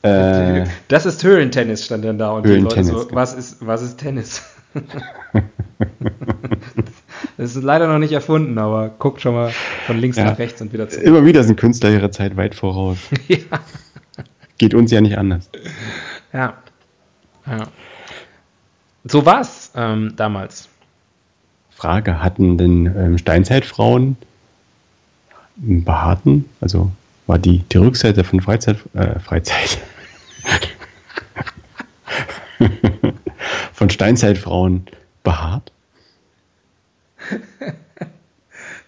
[0.03, 2.31] Äh, das ist Höhlentennis, stand dann da.
[2.33, 3.15] Und die Leute so, genau.
[3.15, 4.43] was ist, was ist Tennis?
[7.37, 9.51] Das ist leider noch nicht erfunden, aber guckt schon mal
[9.87, 10.25] von links ja.
[10.25, 11.05] nach rechts und wieder zurück.
[11.05, 12.99] Immer wieder sind Künstler ihrer Zeit weit voraus.
[13.29, 13.39] ja.
[14.59, 15.51] Geht uns ja nicht anders.
[16.33, 16.55] Ja.
[17.47, 17.67] ja.
[19.05, 20.69] So war es ähm, damals.
[21.77, 24.17] Frage: Hatten denn ähm, Steinzeitfrauen
[25.63, 26.47] einen behaarten?
[26.61, 26.91] Also
[27.27, 29.79] war die, die Rückseite von Freizeit, äh, Freizeit
[33.73, 34.87] von Steinzeitfrauen
[35.23, 35.73] behaart?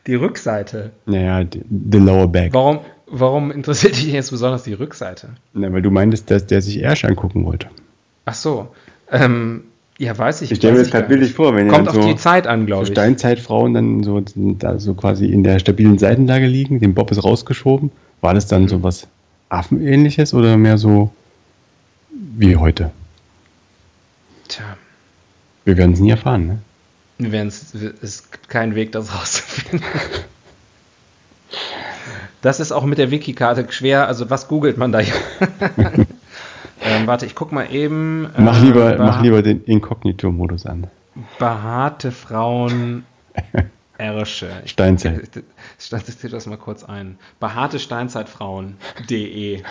[0.06, 0.92] die Rückseite.
[1.04, 2.54] Naja, the lower back.
[2.54, 5.30] Warum, warum interessiert dich jetzt besonders die Rückseite?
[5.52, 7.68] Na, weil du meintest, dass der sich Ersch angucken wollte.
[8.24, 8.68] Ach so.
[9.10, 9.64] Ähm,
[9.98, 10.52] ja, weiß ich.
[10.52, 12.86] Ich stelle mir das gerade bildlich vor, wenn Kommt auf so, die Zeit an, glaube
[12.86, 12.96] so ich.
[12.96, 17.90] Steinzeitfrauen dann so, da so quasi in der stabilen Seitenlage liegen, den Bob ist rausgeschoben.
[18.20, 18.68] War das dann mhm.
[18.68, 19.08] so was
[19.48, 21.10] Affenähnliches oder mehr so
[22.10, 22.92] wie heute?
[24.46, 24.76] Tja.
[25.64, 26.58] Wir werden es nie erfahren, ne?
[27.18, 29.82] Wir werden es, es gibt keinen Weg, das rauszufinden.
[32.40, 34.06] Das ist auch mit der Wikikarte schwer.
[34.06, 35.00] Also was googelt man da?
[36.82, 38.30] ähm, warte, ich guck mal eben.
[38.36, 40.86] Äh, mach, lieber, mach lieber den Inkognito-Modus an.
[41.38, 43.04] Behaarte Frauen
[43.98, 44.62] Ersche.
[44.64, 45.42] Steinzeit.
[45.78, 47.18] Ich statistiere das mal kurz ein.
[47.40, 49.62] Behaarte Steinzeitfrauen.de.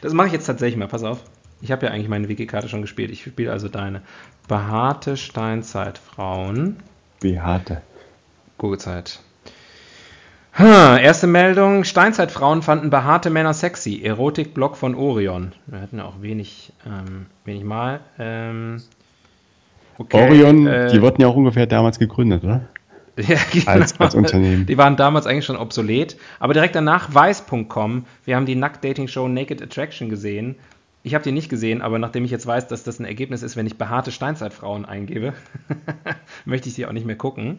[0.00, 0.86] Das mache ich jetzt tatsächlich mal.
[0.86, 1.24] Pass auf.
[1.60, 3.10] Ich habe ja eigentlich meine Wikikarte schon gespielt.
[3.10, 4.02] Ich spiele also deine.
[4.46, 6.76] Behaarte Steinzeitfrauen.
[7.20, 7.82] Behaarte.
[8.58, 9.20] Googlezeit.
[10.58, 14.02] Hm, erste Meldung: Steinzeitfrauen fanden behaarte Männer sexy.
[14.02, 15.52] Erotik-Blog von Orion.
[15.66, 18.00] Wir hatten ja auch wenig, ähm, wenig Mal.
[18.18, 18.82] Ähm,
[19.98, 22.62] okay, Orion, äh, die wurden ja auch ungefähr damals gegründet, oder?
[23.16, 23.72] Ja, genau.
[23.72, 24.66] als, als Unternehmen.
[24.66, 26.16] Die waren damals eigentlich schon obsolet.
[26.38, 28.04] Aber direkt danach weiß.com.
[28.24, 30.54] Wir haben die Nackt-Dating-Show Naked Attraction gesehen
[31.02, 33.56] ich habe die nicht gesehen, aber nachdem ich jetzt weiß, dass das ein Ergebnis ist,
[33.56, 35.32] wenn ich behaarte Steinzeitfrauen eingebe,
[36.44, 37.58] möchte ich sie auch nicht mehr gucken.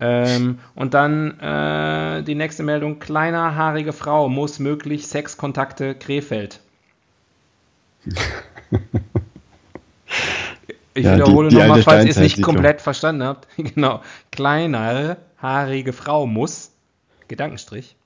[0.00, 6.60] Ähm, und dann äh, die nächste Meldung: kleiner, haarige Frau muss möglich Sexkontakte Krefeld.
[10.94, 13.46] Ich ja, wiederhole nochmal, falls ihr es nicht komplett verstanden habt.
[13.56, 14.02] genau.
[14.30, 16.72] Kleiner, haarige Frau muss,
[17.28, 17.96] Gedankenstrich,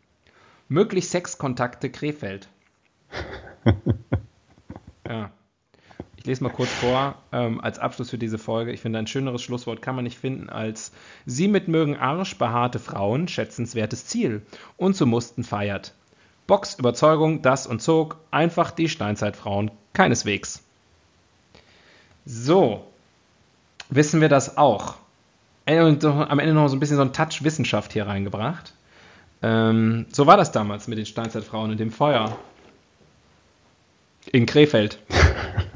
[0.68, 2.49] möglich Sexkontakte Krefeld.
[5.09, 5.32] Ja.
[6.23, 8.70] Ich lese mal kurz vor, ähm, als Abschluss für diese Folge.
[8.70, 10.93] Ich finde, ein schöneres Schlusswort kann man nicht finden als
[11.27, 14.43] Sie mit mögen Arsch behaarte Frauen, schätzenswertes Ziel.
[14.77, 15.95] Und zu Musten feiert.
[16.47, 18.18] Box, Überzeugung, das und zog.
[18.31, 19.73] Einfach die Steinzeitfrauen.
[19.95, 20.62] Keineswegs.
[22.25, 22.87] So.
[23.91, 24.95] Wissen wir das auch.
[25.66, 28.75] Und am Ende noch so ein bisschen so ein Touch Wissenschaft hier reingebracht.
[29.43, 32.39] Ähm, so war das damals mit den Steinzeitfrauen und dem Feuer.
[34.31, 35.01] In Krefeld.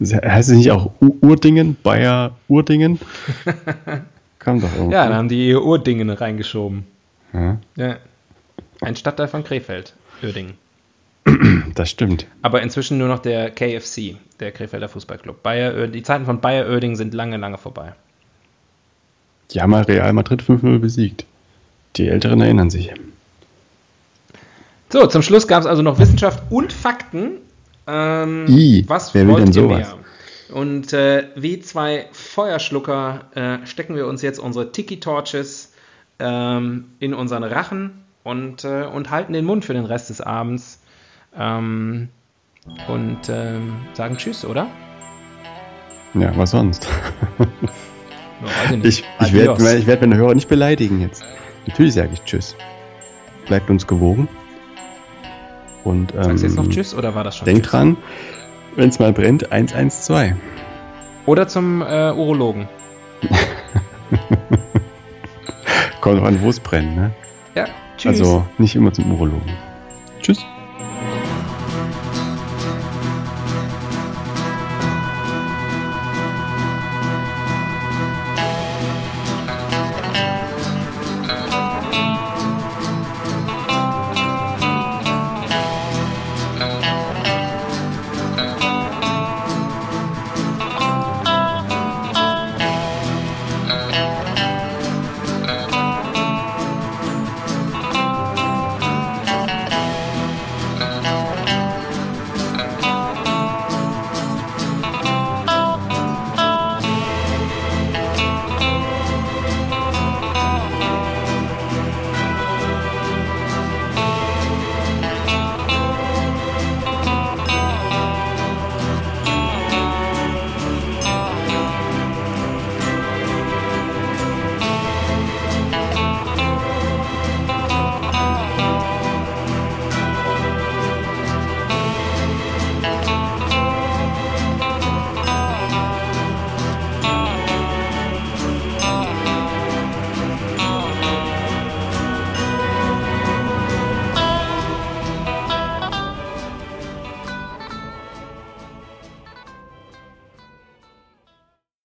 [0.00, 2.98] heißt es nicht auch U Urdingen, Bayer Urdingen?
[4.38, 4.94] Kam doch irgendwie.
[4.94, 6.86] Ja, dann haben die Urdingen reingeschoben.
[7.32, 7.58] Ja.
[7.76, 7.96] ja.
[8.80, 10.54] Ein Stadtteil von Krefeld, Uerdingen.
[11.74, 12.26] Das stimmt.
[12.42, 15.42] Aber inzwischen nur noch der KFC, der Krefelder Fußballclub.
[15.42, 17.94] Bayer, die Zeiten von Bayer Oerding sind lange, lange vorbei.
[19.52, 21.26] Die haben mal Real Madrid 5-0 besiegt.
[21.96, 22.92] Die Älteren erinnern sich.
[24.90, 27.38] So, zum Schluss gab es also noch Wissenschaft und Fakten.
[27.86, 29.78] Ähm, I, was wer will denn sowas?
[29.78, 29.98] Mehr?
[30.56, 35.72] Und äh, wie zwei Feuerschlucker äh, stecken wir uns jetzt unsere Tiki-Torches
[36.18, 40.80] ähm, in unseren Rachen und, äh, und halten den Mund für den Rest des Abends.
[41.36, 42.08] Ähm,
[42.88, 44.66] und ähm, sagen Tschüss, oder?
[46.14, 46.88] Ja, was sonst?
[48.82, 51.22] Ich, ich werde werd meine Hörer nicht beleidigen jetzt.
[51.66, 52.56] Natürlich sage ich Tschüss.
[53.46, 54.28] Bleibt uns gewogen.
[55.84, 57.46] Und, ähm, Sagst du jetzt noch Tschüss oder war das schon?
[57.46, 57.96] Denk dran,
[58.76, 60.34] wenn es mal brennt, 112.
[61.26, 62.68] Oder zum äh, Urologen.
[66.00, 67.10] Kommt drauf an, wo es brennt, ne?
[67.54, 67.66] Ja,
[67.96, 68.20] tschüss.
[68.20, 69.52] Also nicht immer zum Urologen.
[70.20, 70.44] Tschüss.